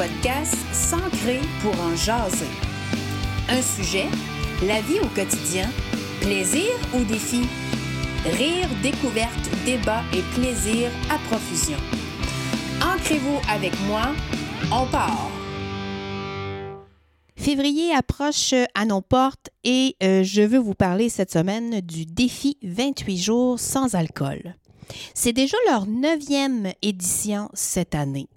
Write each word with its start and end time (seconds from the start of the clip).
podcast 0.00 0.56
S'ancrer 0.72 1.40
pour 1.60 1.78
en 1.78 1.94
jaser. 1.94 2.46
Un 3.50 3.60
sujet, 3.60 4.06
la 4.66 4.80
vie 4.80 4.98
au 4.98 5.06
quotidien, 5.08 5.68
plaisir 6.22 6.70
ou 6.94 7.04
défi? 7.04 7.42
Rire, 8.24 8.66
découverte, 8.82 9.50
débat 9.66 10.02
et 10.14 10.22
plaisir 10.34 10.88
à 11.10 11.18
profusion. 11.28 11.76
Ancrez-vous 12.80 13.40
avec 13.50 13.72
moi, 13.88 14.12
on 14.72 14.86
part! 14.86 15.28
Février 17.36 17.92
approche 17.94 18.54
à 18.74 18.86
nos 18.86 19.02
portes 19.02 19.50
et 19.64 19.96
euh, 20.02 20.22
je 20.22 20.40
veux 20.40 20.60
vous 20.60 20.74
parler 20.74 21.10
cette 21.10 21.30
semaine 21.30 21.82
du 21.82 22.06
défi 22.06 22.56
28 22.62 23.18
jours 23.18 23.60
sans 23.60 23.94
alcool. 23.94 24.54
C'est 25.12 25.34
déjà 25.34 25.58
leur 25.68 25.86
neuvième 25.86 26.72
édition 26.80 27.50
cette 27.52 27.94
année. 27.94 28.30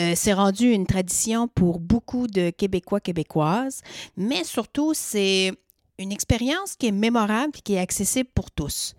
Euh, 0.00 0.12
c'est 0.16 0.32
rendu 0.32 0.70
une 0.70 0.86
tradition 0.86 1.48
pour 1.48 1.80
beaucoup 1.80 2.26
de 2.26 2.50
Québécois, 2.50 3.00
Québécoises, 3.00 3.82
mais 4.16 4.44
surtout, 4.44 4.92
c'est 4.94 5.52
une 5.98 6.12
expérience 6.12 6.74
qui 6.76 6.86
est 6.86 6.92
mémorable 6.92 7.52
et 7.56 7.60
qui 7.60 7.74
est 7.74 7.78
accessible 7.78 8.28
pour 8.34 8.50
tous. 8.50 8.94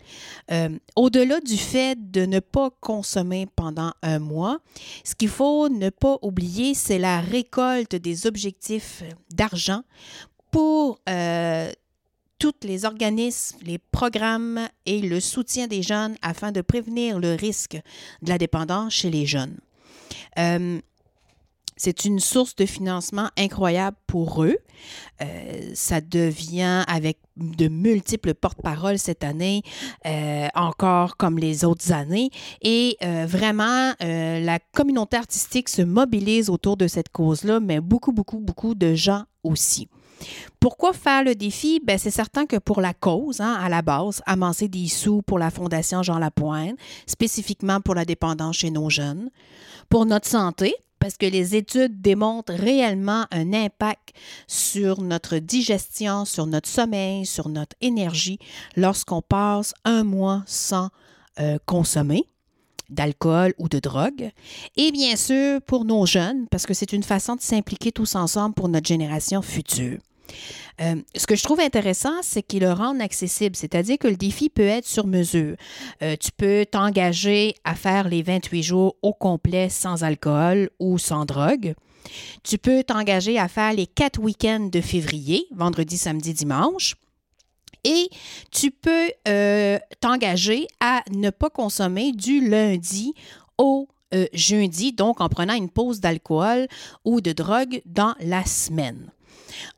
Euh, 0.50 0.70
au-delà 0.94 1.40
du 1.40 1.56
fait 1.56 2.10
de 2.10 2.24
ne 2.24 2.40
pas 2.40 2.70
consommer 2.80 3.46
pendant 3.54 3.92
un 4.02 4.18
mois, 4.18 4.60
ce 5.04 5.14
qu'il 5.14 5.28
faut 5.28 5.68
ne 5.68 5.90
pas 5.90 6.18
oublier, 6.22 6.74
c'est 6.74 6.98
la 6.98 7.20
récolte 7.20 7.96
des 7.96 8.26
objectifs 8.26 9.02
d'argent 9.30 9.82
pour 10.50 10.98
euh, 11.08 11.70
tous 12.38 12.54
les 12.62 12.84
organismes, 12.84 13.58
les 13.62 13.78
programmes 13.78 14.60
et 14.86 15.00
le 15.00 15.20
soutien 15.20 15.66
des 15.66 15.82
jeunes 15.82 16.16
afin 16.22 16.52
de 16.52 16.60
prévenir 16.60 17.18
le 17.18 17.34
risque 17.34 17.78
de 18.22 18.28
la 18.28 18.38
dépendance 18.38 18.94
chez 18.94 19.10
les 19.10 19.26
jeunes. 19.26 19.58
Euh, 20.38 20.80
c'est 21.78 22.06
une 22.06 22.20
source 22.20 22.56
de 22.56 22.64
financement 22.64 23.28
incroyable 23.36 23.98
pour 24.06 24.42
eux. 24.42 24.56
Euh, 25.20 25.70
ça 25.74 26.00
devient 26.00 26.84
avec 26.88 27.18
de 27.36 27.68
multiples 27.68 28.32
porte-paroles 28.32 28.98
cette 28.98 29.22
année, 29.22 29.62
euh, 30.06 30.48
encore 30.54 31.18
comme 31.18 31.38
les 31.38 31.66
autres 31.66 31.92
années. 31.92 32.30
Et 32.62 32.96
vraiment, 33.00 33.92
la 34.00 34.58
communauté 34.72 35.18
artistique 35.18 35.68
se 35.68 35.82
mobilise 35.82 36.48
autour 36.48 36.78
de 36.78 36.88
cette 36.88 37.10
cause-là, 37.10 37.60
mais 37.60 37.80
beaucoup, 37.80 38.12
beaucoup, 38.12 38.38
beaucoup 38.38 38.74
de 38.74 38.94
gens 38.94 39.24
aussi. 39.42 39.88
Pourquoi 40.60 40.92
faire 40.92 41.24
le 41.24 41.34
défi? 41.34 41.80
Ben, 41.84 41.98
c'est 41.98 42.10
certain 42.10 42.46
que 42.46 42.56
pour 42.56 42.80
la 42.80 42.94
cause, 42.94 43.40
hein, 43.40 43.58
à 43.60 43.68
la 43.68 43.82
base, 43.82 44.22
amasser 44.26 44.68
des 44.68 44.88
sous 44.88 45.22
pour 45.22 45.38
la 45.38 45.50
Fondation 45.50 46.02
Jean 46.02 46.18
Lapointe, 46.18 46.76
spécifiquement 47.06 47.80
pour 47.80 47.94
la 47.94 48.04
dépendance 48.04 48.56
chez 48.56 48.70
nos 48.70 48.90
jeunes. 48.90 49.30
Pour 49.88 50.06
notre 50.06 50.26
santé, 50.26 50.74
parce 50.98 51.16
que 51.16 51.26
les 51.26 51.54
études 51.54 52.00
démontrent 52.00 52.54
réellement 52.54 53.26
un 53.30 53.52
impact 53.52 54.14
sur 54.46 55.02
notre 55.02 55.38
digestion, 55.38 56.24
sur 56.24 56.46
notre 56.46 56.68
sommeil, 56.68 57.26
sur 57.26 57.48
notre 57.48 57.76
énergie 57.80 58.38
lorsqu'on 58.76 59.22
passe 59.22 59.74
un 59.84 60.04
mois 60.04 60.42
sans 60.46 60.88
euh, 61.38 61.58
consommer 61.66 62.24
d'alcool 62.88 63.54
ou 63.58 63.68
de 63.68 63.78
drogue. 63.78 64.30
Et 64.76 64.92
bien 64.92 65.16
sûr, 65.16 65.60
pour 65.62 65.84
nos 65.84 66.06
jeunes, 66.06 66.46
parce 66.50 66.66
que 66.66 66.74
c'est 66.74 66.92
une 66.92 67.02
façon 67.02 67.36
de 67.36 67.40
s'impliquer 67.40 67.92
tous 67.92 68.14
ensemble 68.14 68.54
pour 68.54 68.68
notre 68.68 68.86
génération 68.86 69.42
future. 69.42 69.98
Euh, 70.80 70.96
ce 71.14 71.26
que 71.26 71.36
je 71.36 71.42
trouve 71.42 71.60
intéressant, 71.60 72.22
c'est 72.22 72.42
qu'il 72.42 72.60
le 72.60 72.72
rend 72.72 72.98
accessible, 73.00 73.56
c'est-à-dire 73.56 73.96
que 73.98 74.08
le 74.08 74.16
défi 74.16 74.50
peut 74.50 74.66
être 74.66 74.86
sur 74.86 75.06
mesure. 75.06 75.56
Euh, 76.02 76.16
tu 76.20 76.30
peux 76.32 76.66
t'engager 76.70 77.54
à 77.64 77.74
faire 77.74 78.08
les 78.08 78.22
28 78.22 78.62
jours 78.62 78.96
au 79.02 79.12
complet 79.12 79.68
sans 79.68 80.04
alcool 80.04 80.70
ou 80.78 80.98
sans 80.98 81.24
drogue. 81.24 81.74
Tu 82.42 82.58
peux 82.58 82.84
t'engager 82.84 83.38
à 83.38 83.48
faire 83.48 83.72
les 83.72 83.86
quatre 83.86 84.20
week-ends 84.20 84.68
de 84.70 84.80
février, 84.80 85.46
vendredi, 85.54 85.96
samedi, 85.96 86.34
dimanche. 86.34 86.94
Et 87.86 88.10
tu 88.50 88.70
peux 88.70 89.10
euh, 89.28 89.78
t'engager 90.00 90.66
à 90.80 91.02
ne 91.10 91.30
pas 91.30 91.50
consommer 91.50 92.12
du 92.12 92.46
lundi 92.46 93.14
au 93.58 93.88
jeudi, 94.32 94.92
donc 94.92 95.20
en 95.20 95.28
prenant 95.28 95.52
une 95.52 95.68
pause 95.68 96.00
d'alcool 96.00 96.68
ou 97.04 97.20
de 97.20 97.32
drogue 97.32 97.82
dans 97.84 98.14
la 98.20 98.46
semaine. 98.46 99.10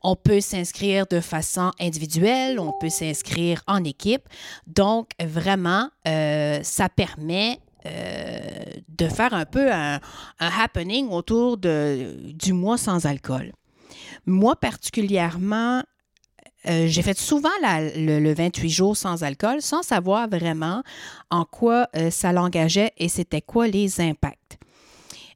On 0.03 0.15
peut 0.15 0.41
s'inscrire 0.41 1.05
de 1.07 1.19
façon 1.19 1.71
individuelle, 1.79 2.59
on 2.59 2.73
peut 2.79 2.89
s'inscrire 2.89 3.61
en 3.67 3.83
équipe. 3.83 4.27
Donc, 4.67 5.09
vraiment, 5.19 5.89
euh, 6.07 6.59
ça 6.63 6.89
permet 6.89 7.59
euh, 7.85 8.39
de 8.89 9.07
faire 9.07 9.33
un 9.33 9.45
peu 9.45 9.71
un, 9.71 9.99
happening 10.39 11.09
autour 11.09 11.57
de, 11.57 12.15
du 12.33 12.53
mois 12.53 12.77
sans 12.77 13.05
alcool. 13.05 13.53
Moi, 14.25 14.55
particulièrement, 14.55 15.83
euh, 16.67 16.87
j'ai 16.87 17.01
fait 17.01 17.17
souvent 17.17 17.49
le, 17.61 18.33
28 18.33 18.69
jours 18.69 18.97
sans 18.97 19.23
alcool 19.23 19.61
sans 19.61 19.81
savoir 19.81 20.27
vraiment 20.27 20.83
en 21.29 21.45
quoi 21.45 21.87
ça 22.09 22.31
l'engageait 22.33 22.91
et 22.97 23.07
c'était 23.09 23.41
quoi 23.41 23.67
les 23.67 24.01
impacts. 24.01 24.59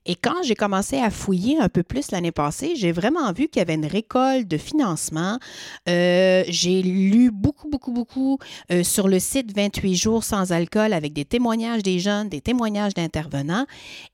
Et 0.06 0.16
quand 0.16 0.44
j'ai 0.44 0.56
commencé 0.56 0.98
à 0.98 1.10
fouiller 1.10 1.58
un 1.60 1.70
peu 1.70 1.82
plus 1.82 2.12
l'année 2.12 2.32
passée, 2.32 2.74
j'ai 2.76 2.92
vraiment 2.92 3.32
vu 3.32 3.48
qu'il 3.48 3.60
y 3.60 3.62
avait 3.62 3.76
une 3.76 3.86
récolte 3.86 4.48
de 4.48 4.58
financement. 4.58 5.40
Euh, 5.88 6.44
j'ai 6.48 6.82
lu 6.82 7.32
beaucoup, 7.32 7.70
beaucoup, 7.70 7.94
beaucoup 7.94 8.38
euh, 8.72 8.84
sur 8.84 9.08
le 9.08 9.20
site 9.20 9.56
28 9.56 9.96
jours 9.96 10.24
sans 10.24 10.52
alcool 10.52 10.92
avec 10.92 11.14
des 11.14 11.26
témoignages 11.26 11.84
des 11.84 12.00
jeunes, 12.00 12.28
des 12.28 12.42
témoignages 12.42 12.94
d'intervenants. 12.94 13.66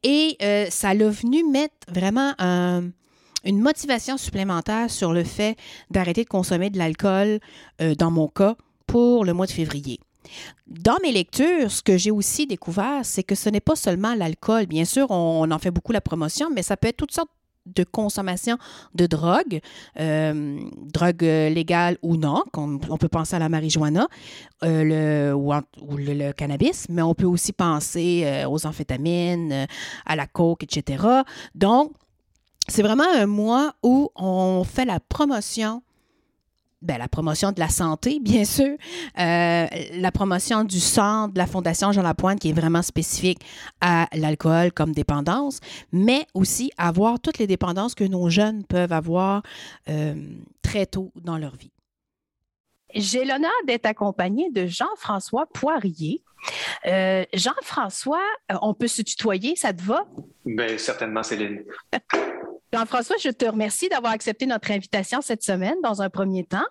Et 0.03 0.37
euh, 0.43 0.67
ça 0.69 0.93
l'a 0.93 1.09
venu 1.09 1.43
mettre 1.49 1.73
vraiment 1.91 2.33
une 3.43 3.59
motivation 3.59 4.17
supplémentaire 4.17 4.89
sur 4.89 5.13
le 5.13 5.23
fait 5.23 5.57
d'arrêter 5.91 6.23
de 6.23 6.29
consommer 6.29 6.69
de 6.69 6.77
l'alcool, 6.77 7.39
dans 7.97 8.11
mon 8.11 8.27
cas, 8.27 8.55
pour 8.85 9.23
le 9.23 9.33
mois 9.33 9.45
de 9.45 9.51
février. 9.51 9.99
Dans 10.67 10.97
mes 11.01 11.11
lectures, 11.11 11.71
ce 11.71 11.81
que 11.81 11.97
j'ai 11.97 12.11
aussi 12.11 12.45
découvert, 12.45 13.01
c'est 13.03 13.23
que 13.23 13.35
ce 13.35 13.49
n'est 13.49 13.59
pas 13.61 13.75
seulement 13.75 14.13
l'alcool. 14.15 14.65
Bien 14.65 14.85
sûr, 14.85 15.09
on, 15.09 15.49
en 15.49 15.59
fait 15.59 15.71
beaucoup 15.71 15.91
la 15.91 16.01
promotion, 16.01 16.49
mais 16.53 16.63
ça 16.63 16.77
peut 16.77 16.87
être 16.87 16.97
toutes 16.97 17.13
sortes 17.13 17.31
de 17.65 17.83
consommation 17.83 18.57
de 18.95 19.05
drogue, 19.05 19.59
euh, 19.99 20.59
drogue 20.91 21.21
légale 21.21 21.97
ou 22.01 22.17
non. 22.17 22.43
On, 22.55 22.97
peut 22.97 23.09
penser 23.09 23.35
à 23.35 23.39
la 23.39 23.49
marijuana 23.49 24.07
euh, 24.63 25.31
le, 25.31 25.35
ou, 25.35 25.97
le, 25.97 26.31
cannabis, 26.31 26.87
mais 26.89 27.01
on 27.01 27.13
peut 27.13 27.25
aussi 27.25 27.53
penser 27.53 28.23
euh, 28.25 28.49
aux 28.49 28.65
amphétamines, 28.65 29.67
à 30.05 30.15
la 30.15 30.25
coke, 30.25 30.63
etc. 30.63 31.03
Donc, 31.53 31.91
c'est 32.69 32.83
vraiment 32.83 33.07
un 33.13 33.25
mois 33.25 33.73
où 33.83 34.11
on 34.15 34.63
fait 34.63 34.85
la 34.85 34.99
promotion 34.99 35.81
ben, 36.81 36.97
la 36.97 37.09
promotion 37.09 37.51
de 37.51 37.59
la 37.59 37.67
santé, 37.67 38.19
bien 38.21 38.45
sûr, 38.45 38.77
euh, 39.19 39.67
la 39.93 40.11
promotion 40.13 40.63
du 40.63 40.79
centre 40.79 41.33
de 41.33 41.37
la 41.37 41.45
Fondation 41.45 41.91
Jean 41.91 42.03
Lapointe 42.03 42.39
qui 42.39 42.49
est 42.49 42.53
vraiment 42.53 42.81
spécifique 42.81 43.39
à 43.81 44.07
l'alcool 44.13 44.71
comme 44.71 44.93
dépendance, 44.93 45.59
mais 45.91 46.25
aussi 46.33 46.71
avoir 46.77 47.19
toutes 47.19 47.37
les 47.37 47.47
dépendances 47.47 47.95
que 47.95 48.05
nos 48.05 48.29
jeunes 48.29 48.63
peuvent 48.63 48.93
avoir 48.93 49.43
euh, 49.89 50.15
très 50.61 50.85
tôt 50.85 51.11
dans 51.15 51.37
leur 51.37 51.55
vie. 51.57 51.71
J'ai 52.95 53.25
l'honneur 53.25 53.51
d'être 53.67 53.85
accompagné 53.85 54.49
de 54.49 54.65
Jean-François 54.65 55.47
Poirier. 55.53 56.23
Euh, 56.85 57.25
Jean-François, 57.33 58.23
on 58.61 58.73
peut 58.73 58.87
se 58.87 59.01
tutoyer, 59.01 59.57
ça 59.57 59.73
te 59.73 59.83
va? 59.83 60.05
Bien, 60.45 60.77
certainement, 60.77 61.23
Céline. 61.23 61.63
Jean-François, 62.71 63.15
je 63.21 63.29
te 63.29 63.45
remercie 63.45 63.89
d'avoir 63.89 64.13
accepté 64.13 64.45
notre 64.45 64.71
invitation 64.71 65.21
cette 65.21 65.43
semaine 65.43 65.75
dans 65.83 66.01
un 66.01 66.09
premier 66.09 66.43
temps. 66.43 66.65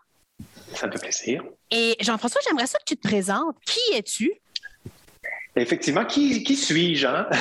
Ça 0.75 0.87
me 0.87 0.93
fait 0.93 0.99
plaisir. 0.99 1.43
Et 1.71 1.97
Jean-François, 2.00 2.41
j'aimerais 2.47 2.67
ça 2.67 2.79
que 2.79 2.85
tu 2.85 2.97
te 2.97 3.06
présentes. 3.06 3.56
Qui 3.67 3.97
es-tu? 3.97 4.33
Effectivement, 5.56 6.05
qui, 6.05 6.56
suis-je? 6.56 7.06
Hein? 7.06 7.29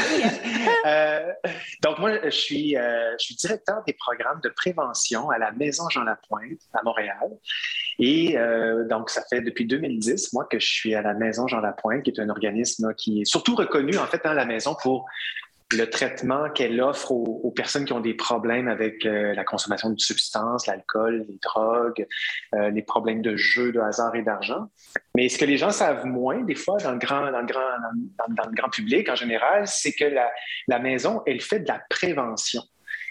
Euh, 0.86 1.34
donc, 1.84 2.00
moi, 2.00 2.12
je 2.24 2.30
suis, 2.30 2.78
euh, 2.78 3.12
je 3.20 3.26
suis 3.26 3.36
directeur 3.36 3.84
des 3.86 3.92
programmes 3.92 4.40
de 4.42 4.48
prévention 4.48 5.30
à 5.30 5.38
la 5.38 5.52
Maison 5.52 5.90
Jean 5.90 6.04
Lapointe 6.04 6.62
à 6.74 6.82
Montréal. 6.82 7.30
Et 8.00 8.38
euh, 8.38 8.88
donc, 8.88 9.10
ça 9.10 9.22
fait 9.30 9.42
depuis 9.42 9.66
2010, 9.66 10.32
moi, 10.32 10.48
que 10.50 10.60
je 10.60 10.66
suis 10.66 10.96
à 10.96 11.02
la 11.02 11.14
Maison 11.14 11.46
Jean 11.46 11.60
Lapointe, 11.60 12.04
qui 12.04 12.12
est 12.12 12.22
un 12.22 12.30
organisme 12.30 12.94
qui 12.94 13.22
est 13.22 13.26
surtout 13.26 13.56
reconnu, 13.56 13.98
en 13.98 14.06
fait, 14.06 14.24
dans 14.24 14.34
la 14.34 14.46
maison 14.46 14.78
pour 14.82 15.08
le 15.74 15.90
traitement 15.90 16.50
qu'elle 16.50 16.80
offre 16.82 17.12
aux, 17.12 17.52
personnes 17.52 17.86
qui 17.86 17.94
ont 17.94 18.00
des 18.00 18.14
problèmes 18.14 18.68
avec 18.68 19.06
euh, 19.06 19.34
la 19.34 19.44
consommation 19.44 19.90
de 19.90 20.00
substances, 20.00 20.66
l'alcool, 20.68 21.26
les 21.28 21.40
drogues, 21.42 22.08
euh, 22.56 22.70
les 22.70 22.82
problèmes 22.82 23.22
de 23.22 23.36
jeu, 23.36 23.72
de 23.72 23.80
hasard 23.80 24.16
et 24.16 24.22
d'argent. 24.22 24.70
Mais 25.16 25.28
ce 25.28 25.38
que 25.38 25.46
les 25.46 25.58
gens 25.58 25.72
savent 25.72 26.06
moins, 26.06 26.42
des 26.44 26.56
fois, 26.56 26.78
dans 26.78 26.92
le 26.92 27.00
grand, 27.00 27.32
dans 27.32 27.42
le 27.42 27.48
grand, 27.48 27.60
dans, 28.30 28.50
le 28.50 28.56
grand 28.56 28.70
public 28.70 29.10
en 29.10 29.16
général, 29.16 29.68
c'est 29.68 29.92
que 29.92 30.06
la, 30.06 30.80
maison, 30.80 31.22
elle 31.26 31.42
fait 31.42 31.60
de 31.60 31.68
la 31.68 31.82
prévention. 31.90 32.62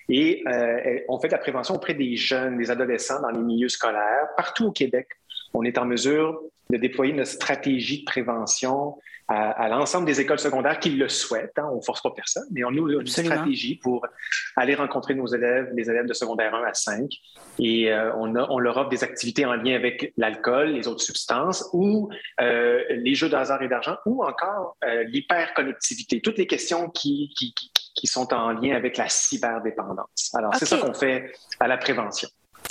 Et 0.09 0.43
euh, 0.49 1.01
on 1.09 1.19
fait 1.19 1.29
de 1.29 1.33
la 1.33 1.39
prévention 1.39 1.75
auprès 1.75 1.95
des 1.95 2.17
jeunes, 2.17 2.57
des 2.57 2.71
adolescents 2.71 3.21
dans 3.21 3.31
les 3.31 3.43
milieux 3.43 3.69
scolaires, 3.69 4.29
partout 4.37 4.67
au 4.67 4.73
Québec. 4.73 5.09
On 5.53 5.63
est 5.65 5.77
en 5.79 5.85
mesure 5.85 6.41
de 6.71 6.77
déployer 6.79 7.13
notre 7.13 7.33
stratégie 7.33 8.01
de 8.01 8.05
prévention 8.05 8.97
à, 9.29 9.69
l'ensemble 9.69 10.07
des 10.07 10.21
écoles 10.21 10.39
secondaires 10.39 10.79
qui 10.79 10.91
le 10.91 11.09
souhaitent. 11.09 11.59
Hein. 11.59 11.69
On 11.73 11.77
ne 11.77 11.81
force 11.81 12.01
pas 12.01 12.11
personne, 12.11 12.47
mais 12.53 12.63
on 12.65 12.69
a 12.69 13.01
une 13.01 13.07
stratégie 13.07 13.77
pour 13.77 14.07
aller 14.55 14.75
rencontrer 14.75 15.15
nos 15.15 15.27
élèves, 15.27 15.71
les 15.75 15.91
élèves 15.91 16.07
de 16.07 16.13
secondaire 16.13 16.55
1 16.55 16.65
à 16.65 16.75
5, 16.75 17.11
et 17.59 17.93
euh, 17.93 18.13
on, 18.17 18.37
a, 18.37 18.47
on, 18.51 18.59
leur 18.59 18.77
offre 18.77 18.89
des 18.89 19.03
activités 19.03 19.45
en 19.45 19.55
lien 19.55 19.75
avec 19.75 20.13
l'alcool, 20.17 20.69
les 20.69 20.87
autres 20.87 21.03
substances, 21.03 21.69
ou 21.73 22.09
euh, 22.41 22.83
les 22.91 23.15
jeux 23.15 23.29
de 23.29 23.37
hasard 23.37 23.63
et 23.63 23.69
d'argent, 23.69 23.97
ou 24.07 24.25
encore 24.25 24.77
euh, 24.85 25.03
l'hyperconnectivité, 25.05 26.21
toutes 26.21 26.39
les 26.39 26.47
questions 26.47 26.89
qui, 26.91 27.33
qui, 27.37 27.53
qui, 27.53 28.07
sont 28.07 28.33
en 28.33 28.53
lien 28.53 28.77
avec 28.77 28.97
la 28.97 29.09
cyberdépendance. 29.09 30.33
Alors, 30.35 30.55
c'est 30.55 30.67
ça 30.67 30.79
qu'on 30.79 30.95
fait 30.95 31.33
à 31.59 31.67
la 31.67 31.77
prévention. 31.79 32.29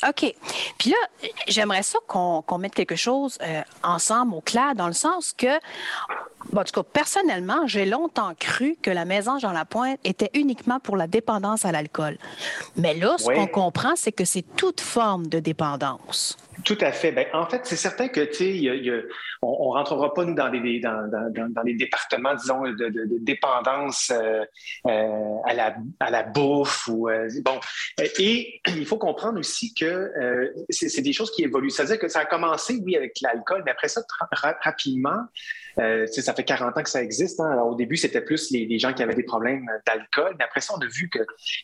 OK. 0.08 0.34
Puis 0.78 0.90
là, 0.90 1.30
j'aimerais 1.48 1.84
ça 1.84 2.00
qu'on 2.08 2.58
mette 2.58 2.76
quelque 2.76 2.96
chose 2.96 3.38
euh, 3.42 3.62
ensemble 3.84 4.36
au 4.36 4.42
clair, 4.42 4.76
dans 4.76 4.88
le 4.88 4.94
sens 4.94 5.34
que, 5.34 5.60
bon, 6.56 6.62
en 6.62 6.64
tout 6.64 6.82
cas, 6.82 6.90
personnellement, 6.92 7.68
j'ai 7.68 7.86
longtemps 7.86 8.34
cru 8.40 8.78
que 8.82 8.90
la 8.90 9.06
maison 9.06 9.38
Jean 9.38 9.52
Lapointe 9.52 10.00
était 10.04 10.32
uniquement 10.34 10.80
pour 10.80 10.96
la 10.96 11.06
dépendance 11.06 11.66
à 11.66 11.72
l'alcool. 11.72 12.18
Mais 12.78 12.94
là, 12.94 13.18
ce 13.18 13.26
qu'on 13.26 13.48
comprend, 13.48 13.96
c'est 13.96 14.14
que 14.14 14.26
c'est 14.26 14.46
toute 14.56 14.80
forme 14.82 15.28
de 15.28 15.40
dépendance. 15.40 16.38
Tout 16.64 16.78
à 16.80 16.94
fait. 16.94 17.12
Ben, 17.12 17.28
en 17.34 17.46
fait, 17.46 17.62
c'est 17.66 17.76
certain 17.76 18.08
que, 18.08 18.22
tu 18.22 18.34
sais, 18.34 19.04
on 19.42 19.74
ne 19.74 19.78
rentrera 19.78 20.14
pas, 20.14 20.24
nous, 20.24 20.34
dans 20.34 20.48
les, 20.48 20.80
dans, 20.80 21.10
dans, 21.12 21.50
dans 21.50 21.62
les 21.64 21.74
départements, 21.74 22.34
disons, 22.34 22.62
de, 22.62 22.72
de, 22.72 23.18
dépendance 23.20 24.10
euh, 24.12 24.46
euh, 24.88 25.36
à, 25.46 25.54
la, 25.54 25.76
à 26.00 26.10
la 26.10 26.24
bouffe. 26.24 26.88
Ou, 26.88 27.10
euh, 27.10 27.28
bon. 27.44 27.60
Et 28.18 28.62
il 28.68 28.86
faut 28.86 28.98
comprendre 28.98 29.38
aussi 29.40 29.74
que 29.74 30.10
c'est 30.70 31.02
des 31.02 31.12
choses 31.12 31.32
qui 31.32 31.44
évoluent. 31.44 31.70
C'est-à-dire 31.70 32.00
que 32.00 32.08
ça 32.08 32.20
a 32.22 32.26
commencé, 32.26 32.80
oui, 32.82 32.96
avec 32.96 33.20
l'alcool, 33.22 33.64
mais 33.66 33.72
après 33.72 33.90
ça, 33.90 34.02
rapidement, 34.64 35.20
euh, 35.80 36.08
ça 36.08 36.34
fait 36.34 36.44
40 36.44 36.78
ans 36.78 36.84
que 36.84 36.90
ça 36.90 37.02
existe. 37.02 37.40
Hein. 37.40 37.52
Alors, 37.52 37.68
au 37.68 37.76
début, 37.76 37.98
c'était 37.98 38.22
plus 38.22 38.52
les, 38.52 38.80
gens 38.80 38.94
qui 38.94 39.04
avaient 39.04 39.16
des 39.16 39.24
problèmes 39.24 39.66
d'alcool. 39.86 40.36
Mais 40.38 40.46
après 40.46 40.62
ça, 40.62 40.74
on 40.78 40.82
a 40.82 40.88
vu 40.88 41.10
que 41.10 41.20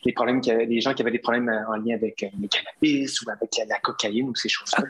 les 0.06 0.14
problèmes, 0.14 0.42
les 0.42 0.82
gens 0.82 0.94
qui 0.94 1.02
avaient 1.02 1.12
des 1.12 1.20
problèmes 1.20 1.50
en 1.68 1.76
lien 1.76 1.96
avec 1.96 2.22
le 2.22 2.48
cannabis 2.48 3.22
ou 3.22 3.30
avec 3.30 3.50
la, 3.68 3.80
cocaïne 3.80 4.30
ou 4.30 4.36
ces 4.36 4.50
choses-là. 4.50 4.84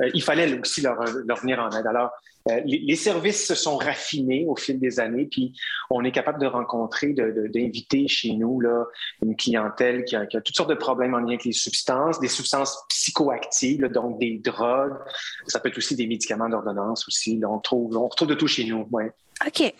Euh, 0.00 0.10
il 0.14 0.22
fallait 0.22 0.58
aussi 0.58 0.80
leur, 0.80 1.02
leur 1.26 1.38
venir 1.38 1.60
en 1.60 1.70
aide. 1.70 1.86
Alors, 1.86 2.12
euh, 2.48 2.60
les, 2.64 2.96
services 2.96 3.46
se 3.46 3.54
sont 3.54 3.76
raffinés 3.76 4.44
au 4.46 4.56
fil 4.56 4.78
des 4.78 5.00
années, 5.00 5.26
puis 5.26 5.52
on 5.90 6.04
est 6.04 6.12
capable 6.12 6.40
de 6.40 6.46
rencontrer, 6.46 7.12
d'inviter 7.12 8.08
chez 8.08 8.32
nous 8.32 8.60
là, 8.60 8.84
une 9.22 9.36
clientèle 9.36 10.04
qui 10.04 10.16
a, 10.16 10.26
toutes 10.26 10.54
sortes 10.54 10.70
de 10.70 10.74
problèmes 10.74 11.14
en 11.14 11.18
lien 11.18 11.28
avec 11.28 11.44
les 11.44 11.52
substances, 11.52 12.20
des 12.20 12.28
substances 12.28 12.84
psychoactives, 12.88 13.86
donc 13.88 14.18
des 14.18 14.38
drogues. 14.38 14.96
Ça 15.46 15.60
peut 15.60 15.68
être 15.68 15.78
aussi 15.78 15.96
des 15.96 16.06
médicaments 16.06 16.48
d'ordonnance 16.48 17.06
aussi. 17.08 17.40
on, 17.48 17.58
trouve, 17.58 17.96
on 17.96 18.08
retrouve 18.08 18.28
de 18.28 18.34
tout 18.34 18.46
chez 18.46 18.64
nous. 18.64 18.86
Ouais. 18.90 19.12
OK. 19.44 19.74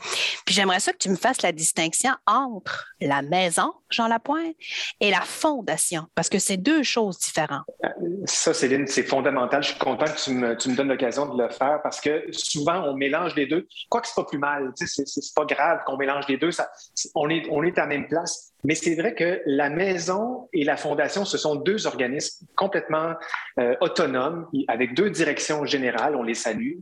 Puis 0.44 0.54
j'aimerais 0.54 0.80
ça 0.80 0.92
que 0.92 0.98
tu 0.98 1.08
me 1.08 1.16
fasses 1.16 1.42
la 1.42 1.52
distinction 1.52 2.10
entre 2.26 2.88
la 3.00 3.22
maison, 3.22 3.72
Jean 3.88 4.08
Lapointe, 4.08 4.54
et 5.00 5.10
la 5.10 5.22
fondation, 5.22 6.06
parce 6.14 6.28
que 6.28 6.38
c'est 6.38 6.56
deux 6.56 6.82
choses 6.82 7.18
différentes. 7.18 7.64
Ça, 8.26 8.52
Céline, 8.52 8.86
c'est 8.86 9.04
fondamental. 9.04 9.62
Je 9.62 9.70
suis 9.70 9.78
content 9.78 10.04
que 10.04 10.22
tu 10.22 10.30
me, 10.32 10.76
donnes 10.76 10.88
l'occasion 10.88 11.34
de 11.34 11.42
le 11.42 11.48
faire 11.48 11.80
parce 11.82 12.00
que 12.00 12.26
souvent, 12.32 12.84
on 12.84 12.94
mélange 12.94 13.34
les 13.34 13.46
deux. 13.46 13.66
Quoi 13.88 14.00
que 14.00 14.08
c'est 14.08 14.16
pas 14.16 14.24
plus 14.24 14.38
mal, 14.38 14.72
c'est 14.76 15.34
pas 15.34 15.44
grave 15.44 15.80
qu'on 15.86 15.96
mélange 15.96 16.26
les 16.28 16.36
deux. 16.36 16.50
On 17.14 17.28
est 17.30 17.78
à 17.78 17.82
la 17.82 17.86
même 17.86 18.08
place. 18.08 18.52
Mais 18.66 18.74
c'est 18.74 18.96
vrai 18.96 19.14
que 19.14 19.42
la 19.46 19.70
maison 19.70 20.48
et 20.52 20.64
la 20.64 20.76
fondation, 20.76 21.24
ce 21.24 21.38
sont 21.38 21.54
deux 21.54 21.86
organismes 21.86 22.46
complètement 22.56 23.14
euh, 23.60 23.76
autonomes, 23.80 24.48
avec 24.66 24.94
deux 24.94 25.08
directions 25.08 25.64
générales. 25.64 26.16
On 26.16 26.24
les 26.24 26.34
salue. 26.34 26.72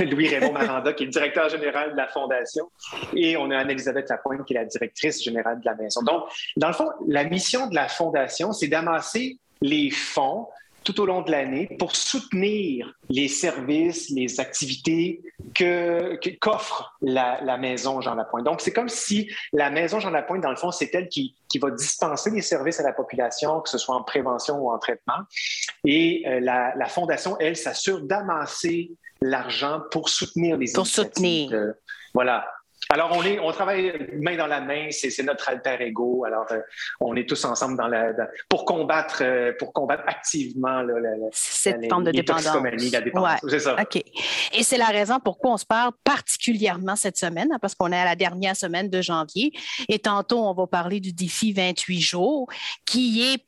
Louis-Raymond 0.00 0.52
Maranda, 0.52 0.92
qui 0.92 1.04
est 1.04 1.06
le 1.06 1.12
directeur 1.12 1.48
général 1.48 1.92
de 1.92 1.96
la 1.96 2.08
fondation, 2.08 2.68
et 3.14 3.36
on 3.36 3.52
a 3.52 3.58
Anne-Elisabeth 3.58 4.10
Lapointe, 4.10 4.44
qui 4.44 4.54
est 4.54 4.58
la 4.58 4.64
directrice 4.64 5.22
générale 5.22 5.60
de 5.60 5.64
la 5.64 5.76
maison. 5.76 6.02
Donc, 6.02 6.24
dans 6.56 6.66
le 6.66 6.74
fond, 6.74 6.88
la 7.06 7.22
mission 7.22 7.68
de 7.68 7.76
la 7.76 7.86
fondation, 7.86 8.52
c'est 8.52 8.66
d'amasser 8.66 9.38
les 9.60 9.90
fonds 9.90 10.48
tout 10.84 11.00
au 11.00 11.06
long 11.06 11.22
de 11.22 11.30
l'année 11.30 11.68
pour 11.78 11.96
soutenir 11.96 12.94
les 13.08 13.28
services, 13.28 14.10
les 14.10 14.40
activités 14.40 15.22
que, 15.54 16.18
qu'offre 16.40 16.96
la, 17.00 17.40
la, 17.42 17.56
maison 17.56 18.00
Jean 18.00 18.14
Lapointe. 18.14 18.44
Donc, 18.44 18.60
c'est 18.60 18.72
comme 18.72 18.88
si 18.88 19.30
la 19.52 19.70
maison 19.70 20.00
Jean 20.00 20.10
Lapointe, 20.10 20.42
dans 20.42 20.50
le 20.50 20.56
fond, 20.56 20.70
c'est 20.70 20.94
elle 20.94 21.08
qui, 21.08 21.34
qui 21.48 21.58
va 21.58 21.70
dispenser 21.70 22.30
les 22.30 22.42
services 22.42 22.80
à 22.80 22.82
la 22.82 22.92
population, 22.92 23.60
que 23.60 23.68
ce 23.68 23.78
soit 23.78 23.94
en 23.94 24.02
prévention 24.02 24.58
ou 24.58 24.70
en 24.70 24.78
traitement. 24.78 25.18
Et 25.84 26.24
euh, 26.26 26.40
la, 26.40 26.74
la, 26.76 26.86
fondation, 26.86 27.36
elle, 27.38 27.56
s'assure 27.56 28.00
d'amasser 28.00 28.92
l'argent 29.20 29.82
pour 29.90 30.08
soutenir 30.08 30.56
les 30.56 30.72
Pour 30.72 30.86
soutenir. 30.86 31.74
voilà, 32.14 32.46
alors, 32.88 33.10
on, 33.12 33.22
est, 33.22 33.38
on 33.38 33.50
travaille 33.52 34.10
main 34.20 34.36
dans 34.36 34.46
la 34.46 34.60
main, 34.60 34.88
c'est 34.90 35.22
notre 35.22 35.48
alter 35.48 35.76
ego. 35.80 36.24
Alors, 36.24 36.46
euh, 36.50 36.60
on 37.00 37.14
est 37.16 37.28
tous 37.28 37.44
ensemble 37.44 37.76
dans 37.76 37.86
la, 37.86 38.12
pour, 38.48 38.64
combattre, 38.64 39.22
euh, 39.22 39.52
pour 39.58 39.72
combattre 39.72 40.04
activement 40.06 40.84
cette 41.32 41.88
forme 41.88 42.04
de 42.04 42.10
dépendance. 42.10 42.44
La 42.92 43.00
dépendance. 43.00 43.40
C'est 43.48 43.60
ça. 43.60 43.76
OK. 43.80 43.96
Et 43.96 44.62
c'est 44.62 44.78
la 44.78 44.86
raison 44.86 45.20
pourquoi 45.20 45.52
on 45.52 45.56
se 45.56 45.66
parle 45.66 45.92
particulièrement 46.04 46.96
cette 46.96 47.16
semaine, 47.16 47.50
hein, 47.52 47.58
parce 47.60 47.74
qu'on 47.74 47.92
est 47.92 47.98
à 47.98 48.04
la 48.04 48.16
dernière 48.16 48.56
semaine 48.56 48.90
de 48.90 49.00
janvier. 49.00 49.52
Et 49.88 49.98
tantôt, 49.98 50.44
on 50.44 50.52
va 50.52 50.66
parler 50.66 51.00
du 51.00 51.12
défi 51.12 51.52
28 51.52 52.00
jours, 52.00 52.48
qui 52.84 53.22
est 53.22 53.44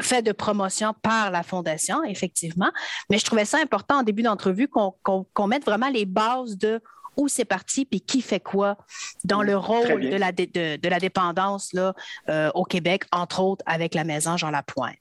fait 0.00 0.22
de 0.22 0.32
promotion 0.32 0.94
par 1.02 1.30
la 1.30 1.42
Fondation, 1.42 2.02
effectivement. 2.04 2.70
Mais 3.08 3.18
je 3.18 3.24
trouvais 3.24 3.44
ça 3.44 3.58
important 3.58 3.98
en 3.98 4.02
début 4.02 4.22
d'entrevue 4.22 4.68
qu'on 4.68 5.46
mette 5.46 5.64
vraiment 5.64 5.88
les 5.88 6.06
bases 6.06 6.56
de 6.56 6.80
où 7.16 7.28
c'est 7.28 7.44
parti 7.44 7.84
puis 7.84 8.00
qui 8.00 8.22
fait 8.22 8.40
quoi 8.40 8.76
dans 9.24 9.42
le 9.42 9.56
rôle 9.56 10.00
de 10.00 10.16
la, 10.16 10.32
de, 10.32 10.88
la 10.88 10.98
dépendance 10.98 11.72
là, 11.72 11.94
euh, 12.28 12.50
au 12.54 12.64
Québec, 12.64 13.04
entre 13.12 13.40
autres 13.40 13.64
avec 13.66 13.94
la 13.94 14.04
maison 14.04 14.36
Jean 14.36 14.50
Lapointe. 14.50 14.96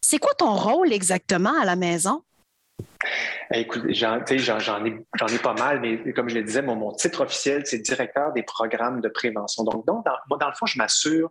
C'est 0.00 0.18
quoi 0.18 0.34
ton 0.34 0.54
rôle 0.54 0.92
exactement 0.92 1.58
à 1.60 1.64
la 1.64 1.76
maison? 1.76 2.22
Eh, 3.52 3.60
écoute, 3.60 3.84
j'en 3.90 4.18
ai, 4.24 5.38
pas 5.38 5.54
mal, 5.54 5.80
mais 5.80 6.12
comme 6.12 6.28
je 6.28 6.34
le 6.34 6.42
disais, 6.42 6.62
mon, 6.62 6.92
titre 6.92 7.22
officiel, 7.22 7.62
c'est 7.64 7.78
directeur 7.78 8.32
des 8.32 8.42
programmes 8.42 9.00
de 9.00 9.08
prévention. 9.08 9.64
Donc, 9.64 9.86
dans, 9.86 10.02
dans 10.02 10.48
le 10.48 10.54
fond, 10.54 10.66
je 10.66 10.78
m'assure 10.78 11.30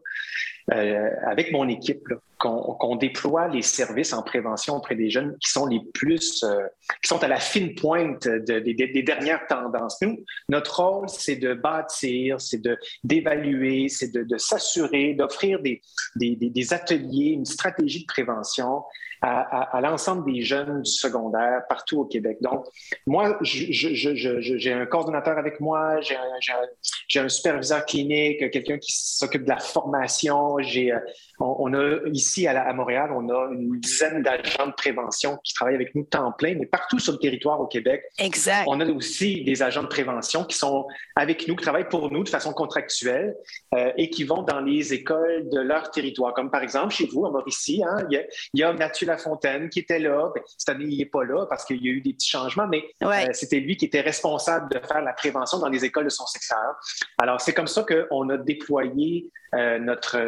euh, 0.71 1.09
avec 1.25 1.51
mon 1.51 1.67
équipe 1.67 2.07
qu'on 2.37 2.95
déploie 2.97 3.47
les 3.47 3.61
services 3.61 4.11
en 4.11 4.21
prévention 4.21 4.75
auprès 4.75 4.95
des 4.95 5.09
jeunes 5.09 5.37
qui 5.39 5.49
sont 5.49 5.65
les 5.65 5.79
plus, 5.93 6.43
euh, 6.43 6.67
qui 7.01 7.07
sont 7.07 7.23
à 7.23 7.27
la 7.29 7.39
fine 7.39 7.73
pointe 7.73 8.27
des 8.27 9.03
dernières 9.03 9.47
tendances. 9.47 10.01
Nous, 10.01 10.17
notre 10.49 10.81
rôle, 10.81 11.09
c'est 11.09 11.37
de 11.37 11.53
bâtir, 11.53 12.41
c'est 12.41 12.61
d'évaluer, 13.03 13.87
c'est 13.87 14.11
de, 14.11 14.37
s'assurer, 14.37 15.13
d'offrir 15.13 15.61
des, 15.61 15.81
des, 16.15 16.35
des 16.35 16.73
ateliers, 16.73 17.31
une 17.31 17.45
stratégie 17.45 18.01
de 18.01 18.07
prévention 18.07 18.83
à, 19.23 19.79
l'ensemble 19.81 20.31
des 20.31 20.41
jeunes 20.41 20.81
du 20.81 20.91
secondaire 20.91 21.61
partout 21.69 22.01
au 22.01 22.05
Québec. 22.05 22.37
Donc, 22.41 22.65
moi, 23.07 23.37
j'ai 23.41 24.73
un 24.73 24.85
coordonnateur 24.85 25.37
avec 25.37 25.59
moi, 25.59 26.01
j'ai 26.01 26.15
un, 26.15 27.23
un, 27.23 27.29
superviseur 27.29 27.85
clinique, 27.85 28.51
quelqu'un 28.51 28.77
qui 28.77 28.91
s'occupe 28.91 29.43
de 29.43 29.49
la 29.49 29.59
formation. 29.59 30.57
J'ai, 30.59 30.91
euh, 30.91 30.99
on, 31.39 31.73
a 31.73 31.99
ici 32.11 32.47
à, 32.47 32.63
à, 32.63 32.73
Montréal, 32.73 33.11
on 33.15 33.29
a 33.29 33.49
une 33.53 33.79
dizaine 33.79 34.23
d'agents 34.23 34.67
de 34.67 34.73
prévention 34.73 35.37
qui 35.43 35.53
travaillent 35.53 35.75
avec 35.75 35.95
nous 35.95 36.03
temps 36.03 36.33
plein, 36.33 36.55
mais 36.55 36.65
partout 36.65 36.99
sur 36.99 37.13
le 37.13 37.19
territoire 37.19 37.61
au 37.61 37.67
Québec. 37.67 38.03
Exact. 38.19 38.65
On 38.67 38.79
a 38.81 38.85
aussi 38.87 39.43
des 39.43 39.63
agents 39.63 39.83
de 39.83 39.87
prévention 39.87 40.43
qui 40.43 40.57
sont 40.57 40.85
avec 41.15 41.47
nous, 41.47 41.55
qui 41.55 41.63
travaillent 41.63 41.87
pour 41.87 42.11
nous 42.11 42.23
de 42.23 42.29
façon 42.29 42.51
contractuelle 42.51 43.35
euh, 43.73 43.91
et 43.97 44.09
qui 44.09 44.25
vont 44.25 44.41
dans 44.41 44.59
les 44.59 44.93
écoles 44.93 45.49
de 45.49 45.61
leur 45.61 45.91
territoire. 45.91 46.33
Comme 46.33 46.51
par 46.51 46.61
exemple, 46.61 46.93
chez 46.93 47.07
vous, 47.07 47.25
à 47.25 47.31
Mauricie, 47.31 47.81
hein, 47.87 48.05
il, 48.09 48.15
y 48.15 48.17
a, 48.17 48.23
il 48.53 48.59
y 48.59 48.63
a 48.63 48.73
Mathieu 48.73 49.07
Fontaine 49.17 49.69
qui 49.69 49.79
était 49.79 49.99
là. 49.99 50.31
Ben, 50.33 50.41
cette 50.57 50.69
année, 50.69 50.85
il 50.85 50.97
n'est 50.97 51.05
pas 51.05 51.23
là 51.23 51.45
parce 51.47 51.65
qu'il 51.65 51.83
y 51.83 51.89
a 51.89 51.91
eu 51.91 52.01
des 52.01 52.13
petits 52.13 52.29
changements, 52.29 52.67
mais 52.67 52.83
euh, 53.03 53.27
c'était 53.33 53.59
lui 53.59 53.77
qui 53.77 53.85
était 53.85 54.01
responsable 54.01 54.73
de 54.73 54.79
faire 54.79 55.01
la 55.01 55.13
prévention 55.13 55.59
dans 55.59 55.69
les 55.69 55.85
écoles 55.85 56.05
de 56.05 56.09
son 56.09 56.25
secteur. 56.25 56.75
Alors, 57.17 57.41
c'est 57.41 57.53
comme 57.53 57.67
ça 57.67 57.83
qu'on 57.83 58.29
a 58.29 58.37
déployé 58.37 59.31
euh, 59.55 59.79
notre, 59.79 60.19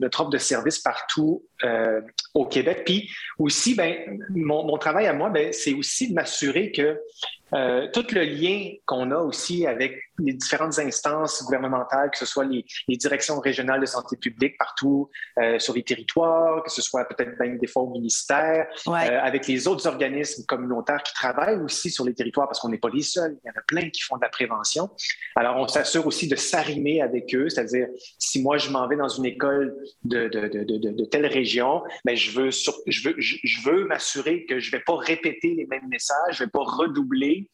notre, 0.00 0.20
offre 0.20 0.30
de 0.30 0.38
service 0.38 0.78
partout 0.78 1.44
euh, 1.64 2.00
au 2.34 2.46
Québec. 2.46 2.82
Puis 2.84 3.10
aussi, 3.38 3.74
ben, 3.74 4.18
mon, 4.30 4.76
travail 4.78 5.06
à 5.06 5.12
moi, 5.12 5.30
ben, 5.30 5.52
c'est 5.52 5.74
aussi 5.74 6.08
de 6.08 6.14
m'assurer 6.14 6.72
que 6.72 6.98
euh, 7.54 7.86
tout 7.92 8.06
le 8.12 8.22
lien 8.22 8.72
qu'on 8.86 9.10
a 9.10 9.18
aussi 9.18 9.66
avec 9.66 10.00
les 10.18 10.32
différentes 10.32 10.78
instances 10.78 11.42
gouvernementales, 11.44 12.10
que 12.10 12.16
ce 12.16 12.24
soit 12.24 12.44
les, 12.44 12.64
directions 12.96 13.40
régionales 13.40 13.80
de 13.80 13.86
santé 13.86 14.16
publique 14.16 14.56
partout 14.58 15.10
euh, 15.38 15.58
sur 15.58 15.74
les 15.74 15.82
territoires, 15.82 16.62
que 16.62 16.70
ce 16.70 16.80
soit 16.80 17.04
peut-être 17.04 17.38
même 17.38 17.58
des 17.58 17.66
fois 17.66 17.82
au 17.82 17.90
ministère, 17.90 18.66
euh, 18.86 18.90
avec 18.90 19.46
les 19.48 19.68
autres 19.68 19.86
organismes 19.86 20.44
communautaires 20.46 21.02
qui 21.02 21.12
travaillent 21.12 21.60
aussi 21.60 21.90
sur 21.90 22.04
les 22.04 22.14
territoires, 22.14 22.48
parce 22.48 22.60
qu'on 22.60 22.68
n'est 22.70 22.78
pas 22.78 22.90
les 22.92 23.02
seuls, 23.02 23.36
il 23.44 23.48
y 23.48 23.50
en 23.50 23.58
a 23.58 23.62
plein 23.66 23.90
qui 23.90 24.00
font 24.00 24.16
de 24.16 24.22
la 24.22 24.30
prévention. 24.30 24.88
Alors, 25.36 25.56
on 25.56 25.68
s'assure 25.68 26.06
aussi 26.06 26.28
de 26.28 26.36
s'arrimer 26.36 27.02
avec 27.02 27.34
eux, 27.34 27.48
c'est-à-dire, 27.48 27.88
si 28.18 28.40
moi 28.40 28.56
je 28.62 28.70
m'en 28.70 28.86
vais 28.88 28.96
dans 28.96 29.08
une 29.08 29.26
école 29.26 29.76
de, 30.04 30.28
de, 30.28 30.48
de, 30.48 30.90
de 30.90 31.04
telle 31.04 31.26
région, 31.26 31.82
ben, 32.04 32.16
je 32.16 32.30
veux, 32.30 32.50
je 32.86 33.08
veux, 33.08 33.14
je 33.18 33.68
veux 33.68 33.84
m'assurer 33.84 34.44
que 34.46 34.60
je 34.60 34.68
ne 34.68 34.78
vais 34.78 34.82
pas 34.84 34.96
répéter 34.96 35.54
les 35.54 35.66
mêmes 35.66 35.88
messages, 35.88 36.36
je 36.36 36.42
ne 36.42 36.46
vais 36.46 36.50
pas 36.50 36.62
redoubler, 36.64 37.50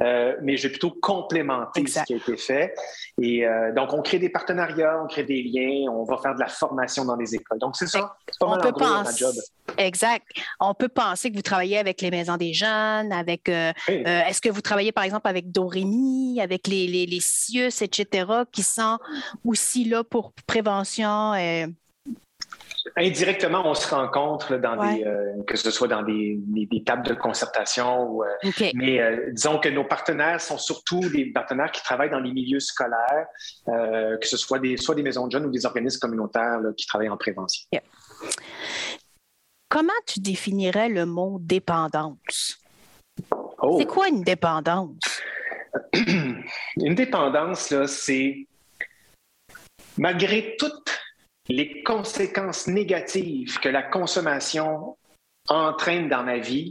euh, 0.00 0.34
mais 0.42 0.56
je 0.56 0.64
vais 0.64 0.70
plutôt 0.70 0.90
complémenter 0.90 1.86
ce 1.86 2.02
qui 2.04 2.14
a 2.14 2.16
été 2.16 2.36
fait. 2.36 2.74
Et 3.20 3.46
euh, 3.46 3.72
donc, 3.74 3.92
on 3.92 4.02
crée 4.02 4.18
des 4.18 4.28
partenariats, 4.28 5.00
on 5.02 5.06
crée 5.06 5.24
des 5.24 5.42
liens, 5.42 5.90
on 5.90 6.04
va 6.04 6.18
faire 6.18 6.34
de 6.34 6.40
la 6.40 6.48
formation 6.48 7.04
dans 7.04 7.16
les 7.16 7.34
écoles. 7.34 7.58
Donc, 7.58 7.76
c'est 7.76 7.86
ça. 7.86 8.16
C'est 8.30 8.38
pas 8.38 8.48
mal 8.48 8.66
en 8.66 8.70
gros, 8.70 9.12
job. 9.16 9.34
Exact. 9.78 10.26
On 10.60 10.74
peut 10.74 10.88
penser 10.88 11.30
que 11.30 11.36
vous 11.36 11.42
travaillez 11.42 11.78
avec 11.78 12.00
les 12.00 12.10
maisons 12.10 12.36
des 12.36 12.52
jeunes, 12.52 13.12
avec. 13.12 13.48
Euh, 13.48 13.72
est-ce 13.88 14.40
que 14.40 14.48
vous 14.48 14.60
travaillez, 14.60 14.92
par 14.92 15.04
exemple, 15.04 15.28
avec 15.28 15.50
Dorémy, 15.50 16.40
avec 16.40 16.66
les, 16.66 16.86
les, 16.86 17.06
les 17.06 17.20
CIUS, 17.20 17.82
etc., 17.82 18.26
qui 18.50 18.62
sont 18.62 18.98
aussi 19.44 19.84
là 19.84 20.04
pour 20.04 20.32
prévention? 20.52 21.34
indirectement, 22.96 23.62
on 23.64 23.74
se 23.74 23.88
rencontre 23.88 24.56
dans 24.56 24.76
des, 24.76 25.04
euh, 25.04 25.42
que 25.46 25.56
ce 25.56 25.70
soit 25.70 25.88
dans 25.88 26.02
des, 26.02 26.40
tables 26.84 27.06
de 27.06 27.14
concertation. 27.14 28.10
Ou, 28.10 28.24
euh, 28.24 28.50
Mais 28.74 29.00
euh, 29.00 29.30
disons 29.32 29.58
que 29.58 29.68
nos 29.68 29.84
partenaires 29.84 30.40
sont 30.40 30.58
surtout 30.58 31.00
des 31.10 31.26
partenaires 31.26 31.70
qui 31.70 31.82
travaillent 31.82 32.10
dans 32.10 32.20
les 32.20 32.32
milieux 32.32 32.60
scolaires, 32.60 33.26
que 33.66 34.26
ce 34.26 34.36
soit 34.36 34.58
des, 34.58 34.76
soit 34.76 34.94
des 34.94 35.02
maisons 35.02 35.26
de 35.26 35.32
jeunes 35.32 35.46
ou 35.46 35.50
des 35.50 35.66
organismes 35.66 36.00
communautaires 36.00 36.58
qui 36.76 36.86
travaillent 36.86 37.08
en 37.08 37.16
prévention. 37.16 37.66
Comment 39.68 39.92
tu 40.06 40.20
définirais 40.20 40.88
le 40.88 41.06
mot 41.06 41.38
dépendance? 41.40 42.58
Oh. 43.62 43.76
C'est 43.78 43.86
quoi 43.86 44.08
une 44.08 44.22
dépendance? 44.22 45.22
une 45.94 46.94
dépendance, 46.94 47.74
c'est 47.86 48.46
malgré 49.98 50.56
toute 50.58 51.00
les 51.48 51.82
conséquences 51.82 52.66
négatives 52.66 53.58
que 53.58 53.68
la 53.68 53.82
consommation 53.82 54.96
entraîne 55.48 56.08
dans 56.08 56.22
ma 56.22 56.38
vie, 56.38 56.70